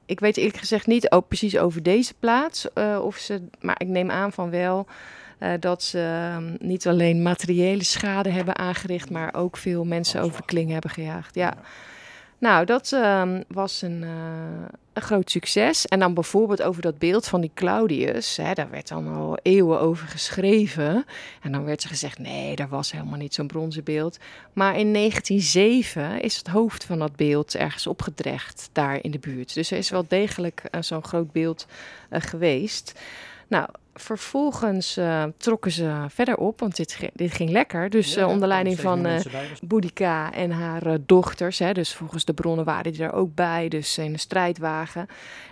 ik 0.06 0.20
weet 0.20 0.36
eerlijk 0.36 0.56
gezegd 0.56 0.86
niet 0.86 1.10
ook 1.10 1.28
precies 1.28 1.58
over 1.58 1.82
deze 1.82 2.14
plaats. 2.18 2.66
Uh, 2.74 2.98
of 3.02 3.16
ze, 3.16 3.42
maar 3.60 3.80
ik 3.80 3.88
neem 3.88 4.10
aan 4.10 4.32
van 4.32 4.50
wel. 4.50 4.86
Uh, 5.38 5.52
dat 5.60 5.82
ze 5.82 6.32
um, 6.36 6.56
niet 6.58 6.86
alleen 6.86 7.22
materiële 7.22 7.84
schade 7.84 8.30
hebben 8.30 8.56
aangericht, 8.56 9.10
maar 9.10 9.34
ook 9.34 9.56
veel 9.56 9.84
mensen 9.84 10.20
over 10.20 10.36
de 10.36 10.46
kling 10.46 10.70
hebben 10.70 10.90
gejaagd. 10.90 11.34
Ja. 11.34 11.54
ja. 11.56 11.62
Nou, 12.38 12.64
dat 12.64 12.92
um, 12.92 13.44
was 13.48 13.82
een, 13.82 14.02
uh, 14.02 14.10
een, 14.92 15.02
groot 15.02 15.30
succes. 15.30 15.86
En 15.86 15.98
dan 15.98 16.14
bijvoorbeeld 16.14 16.62
over 16.62 16.82
dat 16.82 16.98
beeld 16.98 17.26
van 17.26 17.40
die 17.40 17.50
Claudius. 17.54 18.36
Hè, 18.36 18.52
daar 18.52 18.70
werd 18.70 18.88
dan 18.88 19.14
al 19.14 19.38
eeuwen 19.42 19.80
over 19.80 20.08
geschreven. 20.08 21.04
En 21.42 21.52
dan 21.52 21.64
werd 21.64 21.82
ze 21.82 21.88
gezegd: 21.88 22.18
nee, 22.18 22.56
daar 22.56 22.68
was 22.68 22.92
helemaal 22.92 23.18
niet 23.18 23.34
zo'n 23.34 23.46
bronzen 23.46 23.84
beeld. 23.84 24.18
Maar 24.52 24.78
in 24.78 24.92
1907 24.92 26.20
is 26.20 26.36
het 26.36 26.46
hoofd 26.46 26.84
van 26.84 26.98
dat 26.98 27.16
beeld 27.16 27.54
ergens 27.54 27.86
opgedrecht 27.86 28.68
daar 28.72 28.98
in 29.02 29.10
de 29.10 29.18
buurt. 29.18 29.54
Dus 29.54 29.70
er 29.70 29.78
is 29.78 29.90
wel 29.90 30.04
degelijk 30.08 30.62
uh, 30.70 30.82
zo'n 30.82 31.04
groot 31.04 31.32
beeld 31.32 31.66
geweest. 32.10 33.00
Nou, 33.48 33.68
vervolgens 33.96 34.98
uh, 34.98 35.24
trokken 35.36 35.70
ze 35.70 36.04
verder 36.08 36.36
op, 36.36 36.60
want 36.60 36.76
dit, 36.76 37.10
dit 37.14 37.32
ging 37.32 37.50
lekker. 37.50 37.90
Dus 37.90 38.14
ja, 38.14 38.20
uh, 38.20 38.28
onder 38.28 38.48
leiding 38.48 38.80
van 38.80 39.06
uh, 39.06 39.20
Boudica 39.60 40.32
en 40.32 40.50
haar 40.50 40.98
dochters. 41.06 41.58
Hè, 41.58 41.72
dus 41.72 41.94
volgens 41.94 42.24
de 42.24 42.34
bronnen 42.34 42.64
waren 42.64 42.92
die 42.92 43.02
er 43.02 43.12
ook 43.12 43.34
bij, 43.34 43.68
dus 43.68 43.98
in 43.98 44.12
een 44.12 44.18
strijdwagen. 44.18 45.06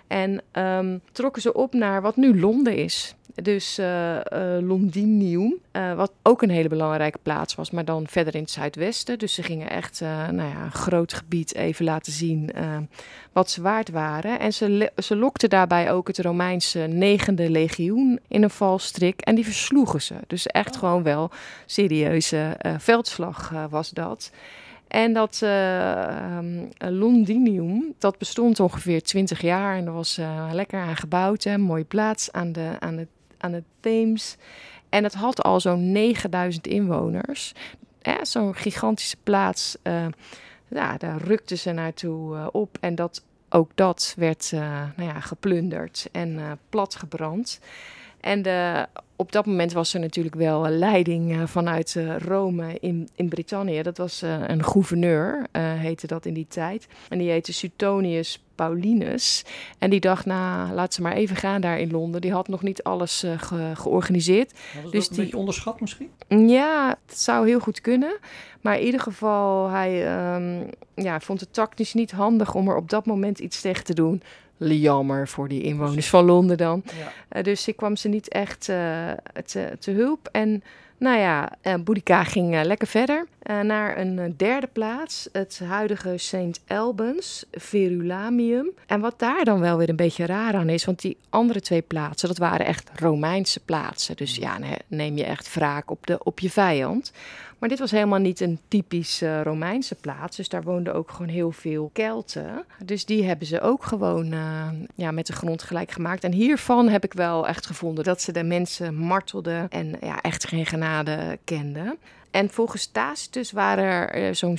En 0.06 0.42
um, 0.52 1.00
trokken 1.12 1.42
ze 1.42 1.52
op 1.52 1.72
naar 1.72 2.02
wat 2.02 2.16
nu 2.16 2.40
Londen 2.40 2.76
is. 2.76 3.14
Dus 3.42 3.78
uh, 3.78 4.16
Londinium, 4.60 5.54
wat 5.96 6.12
ook 6.22 6.42
een 6.42 6.50
hele 6.50 6.68
belangrijke 6.68 7.18
plaats 7.22 7.54
was, 7.54 7.70
maar 7.70 7.84
dan 7.84 8.06
verder 8.08 8.34
in 8.34 8.40
het 8.40 8.50
zuidwesten. 8.50 9.18
Dus 9.18 9.34
ze 9.34 9.42
gingen 9.42 9.70
echt 9.70 10.00
nou 10.00 10.48
ja, 10.48 10.62
een 10.64 10.72
groot 10.72 11.12
gebied 11.12 11.54
even 11.54 11.84
laten 11.84 12.12
zien 12.12 12.50
wat 13.32 13.50
ze 13.50 13.62
waard 13.62 13.90
waren. 13.90 14.38
En 14.38 14.52
ze, 14.52 14.92
ze 14.96 15.16
lokten 15.16 15.50
daarbij 15.50 15.92
ook 15.92 16.06
het 16.06 16.18
Romeinse 16.18 16.78
negende 16.78 17.50
legioen 17.50 18.20
in 18.34 18.42
een 18.42 18.50
valstrik 18.50 19.20
en 19.20 19.34
die 19.34 19.44
versloegen 19.44 20.02
ze. 20.02 20.14
Dus 20.26 20.46
echt 20.46 20.76
gewoon 20.76 21.02
wel 21.02 21.30
serieuze 21.66 22.56
veldslag 22.78 23.52
was 23.70 23.90
dat. 23.90 24.30
En 24.94 25.12
dat 25.12 25.40
uh, 25.44 26.36
um, 26.38 26.68
Londinium, 26.78 27.94
dat 27.98 28.18
bestond 28.18 28.60
ongeveer 28.60 29.02
20 29.02 29.40
jaar 29.40 29.76
en 29.76 29.86
er 29.86 29.92
was 29.92 30.18
uh, 30.18 30.48
lekker 30.52 30.80
aan 30.80 30.96
gebouwd. 30.96 31.44
Hè, 31.44 31.58
mooie 31.58 31.84
plaats 31.84 32.32
aan 32.32 32.52
de, 32.52 32.70
aan, 32.78 32.96
de, 32.96 33.06
aan 33.38 33.52
de 33.52 33.62
Theems. 33.80 34.36
En 34.88 35.04
het 35.04 35.14
had 35.14 35.42
al 35.42 35.60
zo'n 35.60 35.92
9000 35.92 36.66
inwoners. 36.66 37.52
Zo'n 38.22 38.54
gigantische 38.54 39.16
plaats. 39.22 39.76
Uh, 39.82 40.06
ja, 40.68 40.96
daar 40.96 41.22
rukten 41.22 41.58
ze 41.58 41.72
naartoe 41.72 42.50
op. 42.52 42.78
En 42.80 42.94
dat, 42.94 43.24
ook 43.48 43.70
dat 43.74 44.14
werd 44.16 44.52
nou 44.96 45.08
ja, 45.08 45.20
geplunderd 45.20 46.08
en 46.12 46.58
platgebrand. 46.68 47.60
En 48.24 48.42
de, 48.42 48.86
op 49.16 49.32
dat 49.32 49.46
moment 49.46 49.72
was 49.72 49.94
er 49.94 50.00
natuurlijk 50.00 50.34
wel 50.34 50.68
leiding 50.68 51.32
uh, 51.32 51.42
vanuit 51.46 51.94
uh, 51.94 52.16
Rome 52.18 52.78
in, 52.80 53.08
in 53.14 53.28
Brittannië. 53.28 53.82
Dat 53.82 53.98
was 53.98 54.22
uh, 54.22 54.36
een 54.46 54.64
gouverneur, 54.64 55.46
heette 55.58 56.06
dat 56.06 56.26
in 56.26 56.34
die 56.34 56.46
tijd. 56.48 56.86
En 57.08 57.18
die 57.18 57.30
heette 57.30 57.52
Suetonius 57.52 58.42
Paulinus. 58.54 59.44
En 59.78 59.90
die 59.90 60.00
dacht, 60.00 60.26
nou, 60.26 60.72
laat 60.72 60.94
ze 60.94 61.02
maar 61.02 61.12
even 61.12 61.36
gaan 61.36 61.60
daar 61.60 61.78
in 61.78 61.90
Londen. 61.90 62.20
Die 62.20 62.32
had 62.32 62.48
nog 62.48 62.62
niet 62.62 62.82
alles 62.82 63.24
ge 63.36 63.72
georganiseerd. 63.74 64.52
Was 64.82 64.92
dus 64.92 65.08
een 65.08 65.14
die... 65.14 65.22
beetje 65.24 65.38
onderschat 65.38 65.80
misschien? 65.80 66.10
Ja, 66.28 66.98
het 67.06 67.20
zou 67.20 67.46
heel 67.46 67.60
goed 67.60 67.80
kunnen. 67.80 68.18
Maar 68.60 68.78
in 68.78 68.84
ieder 68.84 69.00
geval, 69.00 69.68
hij 69.68 70.24
um, 70.34 70.70
ja, 70.94 71.20
vond 71.20 71.40
het 71.40 71.52
tactisch 71.52 71.94
niet 71.94 72.10
handig 72.10 72.54
om 72.54 72.68
er 72.68 72.76
op 72.76 72.90
dat 72.90 73.06
moment 73.06 73.38
iets 73.38 73.60
tegen 73.60 73.84
te 73.84 73.94
doen 73.94 74.22
jammer 74.56 75.28
voor 75.28 75.48
die 75.48 75.62
inwoners 75.62 76.08
van 76.08 76.24
Londen 76.24 76.56
dan. 76.56 76.82
Ja. 76.98 77.38
Uh, 77.38 77.42
dus 77.42 77.68
ik 77.68 77.76
kwam 77.76 77.96
ze 77.96 78.08
niet 78.08 78.28
echt 78.28 78.68
uh, 78.68 79.10
te, 79.44 79.76
te, 79.78 79.90
hulp. 79.90 80.28
En 80.32 80.62
nou 80.98 81.18
ja, 81.18 81.52
uh, 81.62 81.74
Boudica 81.74 82.24
ging 82.24 82.62
lekker 82.62 82.86
verder 82.86 83.26
naar 83.62 83.98
een 83.98 84.34
derde 84.36 84.68
plaats, 84.72 85.28
het 85.32 85.60
huidige 85.64 86.18
St. 86.18 86.60
Albans, 86.66 87.44
Verulamium. 87.52 88.70
En 88.86 89.00
wat 89.00 89.18
daar 89.18 89.44
dan 89.44 89.60
wel 89.60 89.76
weer 89.76 89.88
een 89.88 89.96
beetje 89.96 90.26
raar 90.26 90.54
aan 90.54 90.68
is, 90.68 90.84
want 90.84 91.00
die 91.00 91.16
andere 91.30 91.60
twee 91.60 91.82
plaatsen, 91.82 92.28
dat 92.28 92.38
waren 92.38 92.66
echt 92.66 92.90
Romeinse 92.94 93.60
plaatsen. 93.60 94.16
Dus 94.16 94.36
ja, 94.36 94.58
neem 94.86 95.16
je 95.16 95.24
echt 95.24 95.54
wraak 95.54 95.90
op, 95.90 96.06
de, 96.06 96.24
op 96.24 96.40
je 96.40 96.50
vijand. 96.50 97.12
Maar 97.64 97.72
dit 97.72 97.82
was 97.82 97.92
helemaal 97.92 98.18
niet 98.18 98.40
een 98.40 98.58
typisch 98.68 99.22
uh, 99.22 99.42
Romeinse 99.42 99.94
plaats. 99.94 100.36
Dus 100.36 100.48
daar 100.48 100.62
woonden 100.62 100.94
ook 100.94 101.10
gewoon 101.10 101.28
heel 101.28 101.52
veel 101.52 101.90
Kelten. 101.92 102.64
Dus 102.84 103.04
die 103.04 103.24
hebben 103.24 103.46
ze 103.46 103.60
ook 103.60 103.84
gewoon 103.84 104.32
uh, 104.32 104.68
ja, 104.94 105.10
met 105.10 105.26
de 105.26 105.32
grond 105.32 105.62
gelijk 105.62 105.90
gemaakt. 105.90 106.24
En 106.24 106.32
hiervan 106.32 106.88
heb 106.88 107.04
ik 107.04 107.12
wel 107.12 107.48
echt 107.48 107.66
gevonden 107.66 108.04
dat 108.04 108.22
ze 108.22 108.32
de 108.32 108.42
mensen 108.42 108.94
martelden 108.94 109.68
en 109.70 109.96
ja, 110.00 110.20
echt 110.20 110.48
geen 110.48 110.66
genade 110.66 111.38
kenden. 111.44 111.98
En 112.34 112.50
volgens 112.50 112.86
Tacitus 112.86 113.52
waren 113.52 113.84
er 113.84 114.10
eh, 114.10 114.34
zo'n 114.34 114.58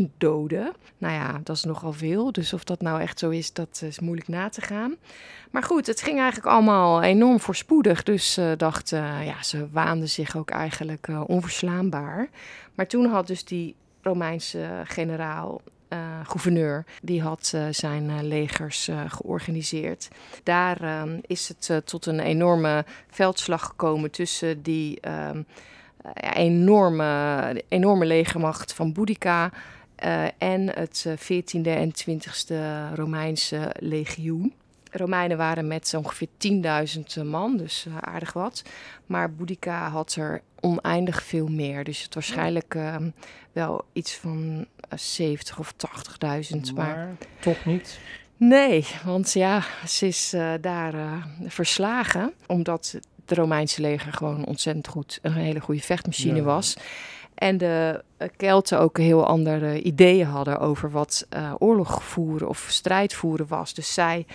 70.000 0.00 0.04
doden. 0.18 0.72
Nou 0.98 1.14
ja, 1.14 1.40
dat 1.44 1.56
is 1.56 1.64
nogal 1.64 1.92
veel. 1.92 2.32
Dus 2.32 2.52
of 2.52 2.64
dat 2.64 2.80
nou 2.80 3.00
echt 3.00 3.18
zo 3.18 3.30
is, 3.30 3.52
dat 3.52 3.82
is 3.84 4.00
moeilijk 4.00 4.28
na 4.28 4.48
te 4.48 4.60
gaan. 4.60 4.96
Maar 5.50 5.62
goed, 5.62 5.86
het 5.86 6.02
ging 6.02 6.18
eigenlijk 6.18 6.46
allemaal 6.48 7.02
enorm 7.02 7.40
voorspoedig. 7.40 8.02
Dus 8.02 8.38
uh, 8.38 8.50
dacht, 8.56 8.92
uh, 8.92 9.26
ja, 9.26 9.42
ze 9.42 9.68
waanden 9.70 10.08
zich 10.08 10.36
ook 10.36 10.50
eigenlijk 10.50 11.08
onverslaanbaar. 11.26 12.28
Maar 12.74 12.86
toen 12.86 13.06
had 13.06 13.26
dus 13.26 13.44
die 13.44 13.74
Romeinse 14.02 14.68
generaal 14.84 15.60
uh, 15.88 15.98
gouverneur, 16.26 16.84
die 17.02 17.22
had 17.22 17.54
zijn 17.70 18.26
legers 18.26 18.88
georganiseerd. 19.06 20.08
Daar 20.42 21.06
is 21.26 21.48
het 21.48 21.86
tot 21.86 22.06
een 22.06 22.20
enorme 22.20 22.84
veldslag 23.10 23.62
gekomen 23.62 24.10
tussen 24.10 24.62
die 24.62 25.00
ehm, 26.02 26.36
enorme, 26.36 27.62
enorme 27.68 28.06
legermacht 28.06 28.72
van 28.72 28.92
Boudica 28.92 29.50
en 30.38 30.70
het 30.74 31.06
14e 31.16 31.68
en 31.68 31.92
20e 31.92 32.54
Romeinse 32.94 33.74
legioen. 33.78 34.52
Romeinen 34.92 35.36
waren 35.36 35.66
met 35.66 35.94
ongeveer 35.96 36.28
10.000 37.18 37.24
man, 37.24 37.56
dus 37.56 37.86
aardig 38.00 38.32
wat. 38.32 38.62
Maar 39.06 39.34
Boudica 39.34 39.88
had 39.88 40.14
er 40.14 40.42
oneindig 40.60 41.22
veel 41.22 41.46
meer. 41.46 41.84
Dus 41.84 42.02
het 42.02 42.14
waarschijnlijk 42.14 42.74
uh, 42.74 42.96
wel 43.52 43.84
iets 43.92 44.14
van 44.14 44.66
70 44.94 45.58
of 45.58 45.72
80.000. 45.72 46.58
Maar, 46.74 46.74
maar, 46.74 47.08
toch 47.40 47.64
niet? 47.64 47.98
Nee, 48.36 48.86
want 49.04 49.32
ja, 49.32 49.62
ze 49.86 50.06
is 50.06 50.34
uh, 50.34 50.52
daar 50.60 51.26
verslagen. 51.46 52.32
Omdat 52.46 52.98
het 53.32 53.40
Romeinse 53.40 53.80
leger 53.80 54.12
gewoon 54.12 54.44
ontzettend 54.44 54.88
goed, 54.88 55.18
een 55.22 55.32
hele 55.32 55.60
goede 55.60 55.80
vechtmachine 55.80 56.36
ja. 56.36 56.42
was. 56.42 56.76
En 57.34 57.58
de 57.58 58.04
Kelten 58.36 58.80
ook 58.80 58.98
heel 58.98 59.26
andere 59.26 59.82
ideeën 59.82 60.26
hadden 60.26 60.58
over 60.58 60.90
wat 60.90 61.26
oorlog 61.58 62.04
voeren 62.04 62.48
of 62.48 62.66
strijd 62.68 63.14
voeren 63.14 63.46
was. 63.48 63.74
Dus 63.74 63.94
zij 63.94 64.26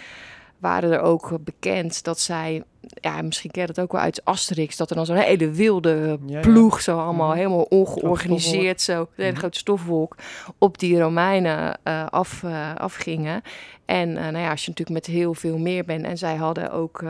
waren 0.58 0.92
er 0.92 1.02
ook 1.02 1.38
bekend 1.44 2.04
dat 2.04 2.20
zij, 2.20 2.64
ja, 2.82 3.22
misschien 3.22 3.52
ken 3.52 3.62
je 3.62 3.68
dat 3.68 3.80
ook 3.80 3.92
wel 3.92 4.02
uit 4.02 4.26
Asterix, 4.26 4.78
dat 4.78 4.90
er 4.90 4.96
dan 4.96 5.06
zo'n 5.06 5.16
hele 5.16 5.50
wilde 5.50 6.20
ploeg, 6.42 6.82
zo 6.82 7.00
allemaal 7.00 7.28
mhm. 7.28 7.38
helemaal 7.38 7.66
ongeorganiseerd, 7.70 8.82
zo, 8.82 9.00
een 9.00 9.08
hele 9.16 9.30
mhm. 9.30 9.40
grote 9.40 9.58
stofwolk, 9.58 10.16
op 10.58 10.78
die 10.78 11.00
Romeinen 11.00 11.80
uh, 11.84 12.06
af, 12.06 12.44
uh, 12.44 12.76
afgingen. 12.76 13.42
En 13.86 14.10
uh, 14.10 14.16
nou 14.16 14.38
ja, 14.38 14.50
als 14.50 14.66
je 14.66 14.70
natuurlijk 14.70 15.06
met 15.06 15.16
heel 15.16 15.34
veel 15.34 15.58
meer 15.58 15.86
bent, 15.86 16.06
en 16.06 16.18
zij 16.18 16.36
hadden 16.36 16.72
ook 16.72 17.04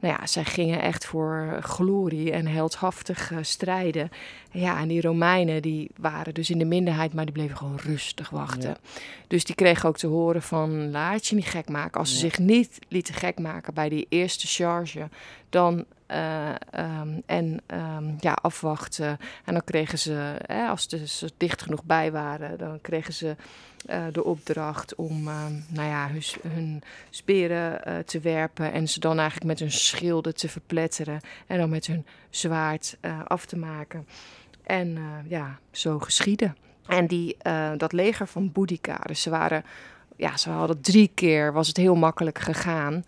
nou 0.00 0.14
ja, 0.18 0.26
zij 0.26 0.44
gingen 0.44 0.80
echt 0.80 1.04
voor 1.04 1.58
glorie 1.60 2.32
en 2.32 2.46
heldhaftig 2.46 3.30
uh, 3.30 3.38
strijden. 3.40 4.10
Ja, 4.50 4.78
en 4.80 4.88
die 4.88 5.00
Romeinen 5.00 5.62
die 5.62 5.90
waren 5.96 6.34
dus 6.34 6.50
in 6.50 6.58
de 6.58 6.64
minderheid, 6.64 7.14
maar 7.14 7.24
die 7.24 7.34
bleven 7.34 7.56
gewoon 7.56 7.78
rustig 7.82 8.30
wachten. 8.30 8.76
Dus 9.26 9.44
die 9.44 9.54
kregen 9.54 9.88
ook 9.88 9.96
te 9.96 10.06
horen 10.06 10.42
van 10.42 10.90
laat 10.90 11.26
je 11.26 11.34
niet 11.34 11.46
gek 11.46 11.68
maken. 11.68 12.00
Als 12.00 12.10
ze 12.10 12.16
zich 12.16 12.38
niet 12.38 12.78
lieten 12.88 13.14
gek 13.14 13.38
maken 13.38 13.74
bij 13.74 13.88
die 13.88 14.06
eerste 14.08 14.46
charge, 14.46 15.08
dan 15.48 15.84
uh, 16.10 16.48
um, 17.00 17.22
en 17.26 17.60
um, 17.66 18.16
ja, 18.20 18.32
afwachten. 18.32 19.18
En 19.44 19.52
dan 19.52 19.64
kregen 19.64 19.98
ze, 19.98 20.34
hè, 20.46 20.66
als 20.66 20.88
ze 20.88 21.24
er 21.26 21.30
dicht 21.36 21.62
genoeg 21.62 21.84
bij 21.84 22.12
waren, 22.12 22.58
dan 22.58 22.80
kregen 22.80 23.14
ze 23.14 23.36
uh, 23.90 24.04
de 24.12 24.24
opdracht 24.24 24.94
om 24.94 25.28
uh, 25.28 25.44
nou 25.68 25.88
ja, 25.88 26.08
hun, 26.08 26.22
hun 26.52 26.82
speren 27.10 27.80
uh, 27.88 27.98
te 27.98 28.20
werpen 28.20 28.72
en 28.72 28.88
ze 28.88 29.00
dan 29.00 29.18
eigenlijk 29.18 29.46
met 29.46 29.58
hun 29.58 29.72
schilden 29.72 30.34
te 30.34 30.48
verpletteren 30.48 31.20
en 31.46 31.58
dan 31.58 31.68
met 31.68 31.86
hun 31.86 32.06
zwaard 32.30 32.96
af 33.24 33.46
te 33.46 33.56
maken. 33.56 34.06
En 34.68 34.98
ja, 35.28 35.58
zo 35.70 35.98
geschieden. 35.98 36.56
En 36.86 37.06
die, 37.06 37.36
dat 37.76 37.92
leger 37.92 38.26
van 38.26 38.52
Boudica, 38.52 38.96
dus 39.06 39.22
ze 39.22 39.30
waren, 39.30 39.64
ja, 40.16 40.36
ze 40.36 40.50
hadden 40.50 40.80
drie 40.80 41.10
keer, 41.14 41.52
was 41.52 41.68
het 41.68 41.76
heel 41.76 41.94
makkelijk 41.94 42.38
gegaan. 42.38 43.04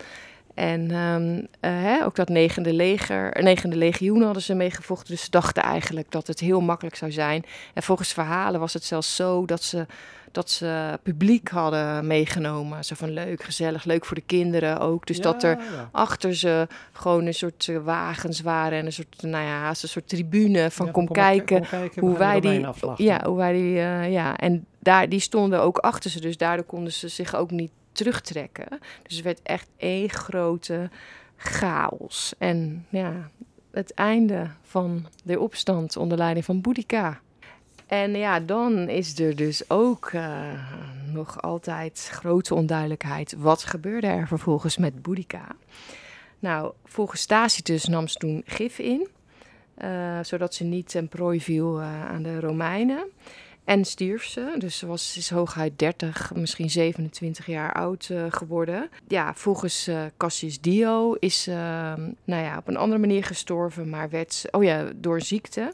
En 0.55 0.95
um, 0.95 1.37
uh, 1.37 1.43
hè, 1.61 2.05
ook 2.05 2.17
dat 2.17 2.29
negende 2.29 2.73
leger, 2.73 3.43
negende 3.43 3.77
legioen 3.77 4.23
hadden 4.23 4.43
ze 4.43 4.55
meegevochten. 4.55 5.15
Dus 5.15 5.25
ze 5.25 5.31
dachten 5.31 5.63
eigenlijk 5.63 6.11
dat 6.11 6.27
het 6.27 6.41
heel 6.41 6.61
makkelijk 6.61 6.97
zou 6.97 7.13
zijn. 7.13 7.45
En 7.75 7.83
volgens 7.83 8.13
verhalen 8.13 8.61
was 8.61 8.73
het 8.73 8.85
zelfs 8.85 9.17
zo 9.17 9.45
dat 9.47 9.63
ze, 9.63 9.87
dat 10.33 10.51
ze 10.51 10.99
publiek 11.03 11.49
hadden 11.49 12.07
meegenomen. 12.07 12.85
Zo 12.85 12.95
van 12.95 13.11
leuk, 13.11 13.43
gezellig, 13.43 13.85
leuk 13.85 14.05
voor 14.05 14.17
de 14.17 14.23
kinderen 14.27 14.81
ook. 14.81 15.07
Dus 15.07 15.17
ja, 15.17 15.23
dat 15.23 15.43
er 15.43 15.59
ja. 15.59 15.89
achter 15.93 16.35
ze 16.35 16.67
gewoon 16.93 17.27
een 17.27 17.35
soort 17.35 17.67
uh, 17.67 17.79
wagens 17.85 18.41
waren 18.41 18.79
en 18.79 18.87
een 18.87 18.93
soort, 18.93 19.17
nou 19.21 19.45
ja, 19.45 19.69
een 19.69 19.77
soort 19.77 20.09
tribune 20.09 20.71
van 20.71 20.87
ja, 20.87 20.93
kom, 20.93 21.07
kom, 21.07 21.15
kijken, 21.15 21.59
kom, 21.59 21.69
kijken 21.69 22.03
hoe 22.03 22.17
wij 22.17 22.41
die, 22.41 22.67
ja, 22.97 23.25
hoe 23.25 23.37
wij 23.37 23.53
die, 23.53 23.75
uh, 23.75 24.13
ja, 24.13 24.37
en 24.37 24.67
daar 24.79 25.09
die 25.09 25.21
stonden 25.21 25.61
ook 25.61 25.79
achter 25.79 26.11
ze. 26.11 26.21
Dus 26.21 26.37
daardoor 26.37 26.67
konden 26.67 26.93
ze 26.93 27.09
zich 27.09 27.35
ook 27.35 27.51
niet 27.51 27.71
terugtrekken. 27.93 28.69
Dus 29.03 29.15
het 29.17 29.25
werd 29.25 29.41
echt 29.43 29.69
één 29.77 30.11
grote 30.11 30.91
chaos. 31.37 32.35
En 32.39 32.87
ja, 32.89 33.31
het 33.71 33.95
einde 33.95 34.51
van 34.63 35.07
de 35.25 35.41
opstand 35.41 35.97
onder 35.97 36.19
leiding 36.19 36.45
van 36.45 36.61
Boudica. 36.61 37.21
En 37.87 38.15
ja, 38.15 38.41
dan 38.41 38.89
is 38.89 39.19
er 39.19 39.37
dus 39.37 39.71
ook 39.71 40.11
uh, 40.13 40.53
nog 41.13 41.43
altijd 41.43 42.09
grote 42.13 42.55
onduidelijkheid. 42.55 43.35
Wat 43.39 43.65
gebeurde 43.65 44.07
er 44.07 44.27
vervolgens 44.27 44.77
met 44.77 45.03
Boudica? 45.03 45.47
Nou, 46.39 46.73
volgens 46.85 47.27
Tacitus 47.27 47.85
nam 47.85 48.09
ze 48.09 48.19
toen 48.19 48.43
gif 48.47 48.79
in, 48.79 49.09
uh, 49.79 50.19
zodat 50.23 50.55
ze 50.55 50.65
niet 50.65 50.89
ten 50.89 51.09
prooi 51.09 51.41
viel 51.41 51.81
uh, 51.81 52.11
aan 52.11 52.23
de 52.23 52.41
Romeinen. 52.41 53.05
En 53.71 53.85
stierf 53.85 54.25
ze. 54.25 54.55
Dus 54.59 54.79
ze 54.79 54.87
was, 54.87 55.17
is 55.17 55.31
hooguit 55.31 55.79
30, 55.79 56.35
misschien 56.35 56.71
27 56.71 57.47
jaar 57.47 57.73
oud 57.73 58.09
uh, 58.13 58.25
geworden. 58.29 58.89
Ja, 59.09 59.35
volgens 59.35 59.89
uh, 59.89 60.03
Cassius 60.17 60.61
Dio 60.61 61.15
is 61.15 61.43
ze 61.43 61.51
uh, 61.51 62.05
nou 62.25 62.43
ja, 62.45 62.57
op 62.57 62.69
een 62.69 62.77
andere 62.77 63.01
manier 63.01 63.25
gestorven, 63.25 63.89
maar 63.89 64.11
werd 64.11 64.45
oh 64.51 64.65
ja, 64.65 64.91
door 64.97 65.21
ziekte. 65.21 65.73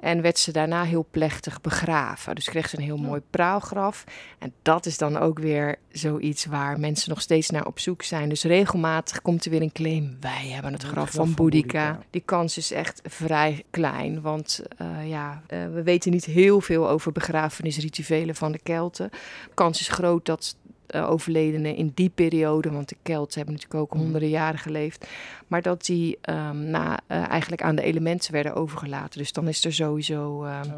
En 0.00 0.22
werd 0.22 0.38
ze 0.38 0.52
daarna 0.52 0.84
heel 0.84 1.06
plechtig 1.10 1.60
begraven. 1.60 2.34
Dus 2.34 2.48
kreeg 2.48 2.68
ze 2.68 2.76
een 2.76 2.82
heel 2.84 2.96
mooi 2.96 3.20
praalgraf. 3.30 4.04
En 4.38 4.52
dat 4.62 4.86
is 4.86 4.98
dan 4.98 5.16
ook 5.16 5.38
weer 5.38 5.76
zoiets 5.92 6.44
waar 6.44 6.80
mensen 6.80 7.10
nog 7.10 7.20
steeds 7.20 7.50
naar 7.50 7.66
op 7.66 7.78
zoek 7.78 8.02
zijn. 8.02 8.28
Dus 8.28 8.42
regelmatig 8.42 9.22
komt 9.22 9.44
er 9.44 9.50
weer 9.50 9.62
een 9.62 9.72
claim. 9.72 10.16
Wij 10.20 10.48
hebben 10.48 10.72
het, 10.72 10.82
graf, 10.82 11.10
van, 11.10 11.26
van 11.26 11.34
Boudica. 11.34 12.00
Die 12.10 12.22
kans 12.24 12.56
is 12.56 12.70
echt 12.70 13.00
vrij 13.04 13.64
klein. 13.70 14.20
Want 14.20 14.62
uh, 14.82 15.08
ja, 15.08 15.42
uh, 15.48 15.58
we 15.72 15.82
weten 15.82 16.10
niet 16.10 16.24
heel 16.24 16.60
veel 16.60 16.88
over 16.88 17.12
begrafenisrituelen 17.12 18.34
van 18.34 18.52
de 18.52 18.60
Kelten. 18.62 19.08
De 19.10 19.54
kans 19.54 19.80
is 19.80 19.88
groot 19.88 20.26
dat 20.26 20.56
uh, 20.94 21.10
overledenen 21.10 21.76
in 21.76 21.92
die 21.94 22.10
periode, 22.14 22.70
want 22.70 22.88
de 22.88 22.96
Kelten 23.02 23.34
hebben 23.36 23.54
natuurlijk 23.54 23.80
ook 23.82 23.92
Mhm. 23.94 24.02
honderden 24.02 24.28
jaren 24.28 24.58
geleefd, 24.58 25.06
maar 25.46 25.62
dat 25.62 25.84
die 25.84 26.18
ehm, 26.20 26.70
na, 26.70 27.00
eh, 27.06 27.28
eigenlijk 27.28 27.62
aan 27.62 27.74
de 27.74 27.82
elementen 27.82 28.32
werden 28.32 28.54
overgelaten. 28.54 29.18
Dus 29.18 29.32
dan 29.32 29.48
is 29.48 29.64
er 29.64 29.72
sowieso 29.72 30.44
ehm, 30.44 30.68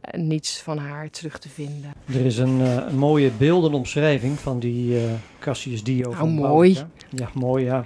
eh, 0.00 0.20
niets 0.20 0.62
van 0.62 0.78
haar 0.78 1.10
terug 1.10 1.38
te 1.38 1.48
vinden. 1.48 1.92
Er 2.06 2.24
is 2.26 2.38
een, 2.38 2.60
eh, 2.60 2.76
een 2.88 2.96
mooie 2.98 3.30
beeldende 3.30 3.76
omschrijving 3.76 4.38
van 4.38 4.58
die 4.58 4.96
eh 4.98 5.02
Cassius 5.38 5.82
Dio. 5.82 6.02
Nou, 6.04 6.16
van 6.16 6.30
mooi. 6.30 6.78
Ja, 7.10 7.28
mooi, 7.34 7.64
ja. 7.64 7.84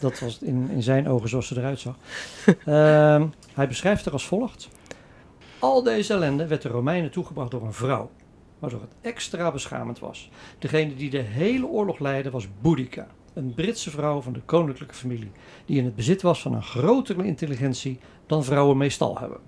Dat 0.00 0.18
was 0.18 0.38
in, 0.42 0.68
in 0.72 0.82
zijn 0.82 1.08
ogen 1.08 1.28
zoals 1.28 1.46
ze 1.46 1.56
eruit 1.58 1.78
zag. 1.80 1.96
Ehm, 2.64 3.26
hij 3.54 3.68
beschrijft 3.68 4.06
er 4.06 4.12
als 4.12 4.26
volgt. 4.26 4.68
Al 5.58 5.82
deze 5.82 6.12
ellende 6.12 6.46
werd 6.46 6.62
de 6.62 6.68
Romeinen 6.68 7.10
toegebracht 7.10 7.50
door 7.50 7.62
een 7.62 7.72
vrouw, 7.72 8.10
waardoor 8.60 8.80
het 8.80 8.94
extra 9.00 9.52
beschamend 9.52 9.98
was. 9.98 10.30
Degene 10.58 10.94
die 10.94 11.10
de 11.10 11.18
hele 11.18 11.66
oorlog 11.66 11.98
leidde 11.98 12.30
was 12.30 12.46
Boudica, 12.60 13.06
een 13.34 13.54
Britse 13.54 13.90
vrouw 13.90 14.20
van 14.20 14.32
de 14.32 14.40
koninklijke 14.40 14.94
familie, 14.94 15.30
die 15.64 15.78
in 15.78 15.84
het 15.84 15.94
bezit 15.94 16.22
was 16.22 16.42
van 16.42 16.54
een 16.54 16.62
grotere 16.62 17.24
intelligentie 17.24 17.98
dan 18.26 18.44
vrouwen 18.44 18.76
meestal 18.76 19.18
hebben. 19.18 19.38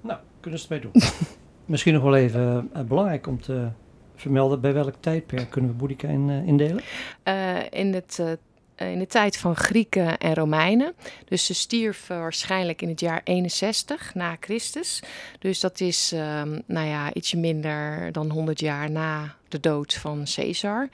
Nou, 0.00 0.18
kunnen 0.40 0.60
ze 0.60 0.66
het 0.72 0.82
mee 0.82 0.92
doen. 0.92 1.02
Misschien 1.64 1.94
nog 1.94 2.02
wel 2.02 2.16
even 2.16 2.70
eh, 2.72 2.82
belangrijk 2.82 3.26
om 3.26 3.40
te 3.40 3.68
vermelden, 4.14 4.60
bij 4.60 4.72
welk 4.72 4.94
tijdperk 5.00 5.50
kunnen 5.50 5.70
we 5.70 5.76
Boudica 5.76 6.08
in, 6.08 6.30
eh, 6.30 6.46
indelen? 6.46 6.82
Eh, 7.22 7.70
in, 7.70 7.94
het, 7.94 8.38
in 8.76 8.98
de 8.98 9.06
tijd 9.06 9.36
van 9.36 9.56
Grieken 9.56 10.18
en 10.18 10.34
Romeinen. 10.34 10.94
Dus 11.24 11.46
ze 11.46 11.54
stierf 11.54 12.10
eh, 12.10 12.18
waarschijnlijk 12.18 12.82
in 12.82 12.88
het 12.88 13.00
jaar 13.00 13.20
61 13.24 14.14
na 14.14 14.36
Christus. 14.40 15.02
Dus 15.38 15.60
dat 15.60 15.80
is 15.80 16.12
ehm, 16.12 16.60
nou 16.66 16.86
ja, 16.86 17.14
ietsje 17.14 17.36
minder 17.36 18.12
dan 18.12 18.30
100 18.30 18.60
jaar 18.60 18.90
na 18.90 19.34
de 19.48 19.60
dood 19.60 19.94
van 19.94 20.26
Caesar. 20.34 20.88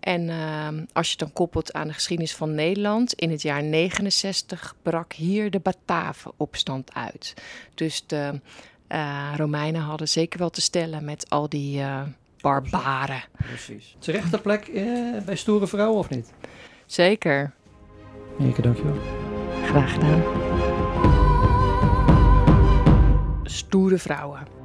En 0.00 0.28
ehm, 0.28 0.84
als 0.92 1.06
je 1.06 1.10
het 1.10 1.20
dan 1.20 1.32
koppelt 1.32 1.72
aan 1.72 1.86
de 1.86 1.92
geschiedenis 1.92 2.34
van 2.34 2.54
Nederland, 2.54 3.12
in 3.12 3.30
het 3.30 3.42
jaar 3.42 3.62
69 3.62 4.74
brak 4.82 5.12
hier 5.12 5.50
de 5.50 5.60
Batavenopstand 5.60 6.94
uit. 6.94 7.34
Dus 7.74 8.04
de 8.06 8.40
eh, 8.88 9.32
Romeinen 9.36 9.80
hadden 9.80 10.08
zeker 10.08 10.38
wel 10.38 10.50
te 10.50 10.60
stellen 10.60 11.04
met 11.04 11.30
al 11.30 11.48
die 11.48 11.80
eh, 11.80 12.02
barbaren. 12.40 13.22
Precies. 13.36 13.96
Terechte 13.98 14.40
plek 14.40 14.68
eh, 14.68 14.84
bij 15.24 15.36
stoere 15.36 15.66
vrouwen 15.66 15.98
of 15.98 16.08
niet? 16.08 16.32
Zeker. 16.88 17.52
Mirke, 18.38 18.62
dankjewel. 18.62 18.94
Graag 19.64 19.92
gedaan. 19.92 20.22
Stoere 23.42 23.98
vrouwen. 23.98 24.57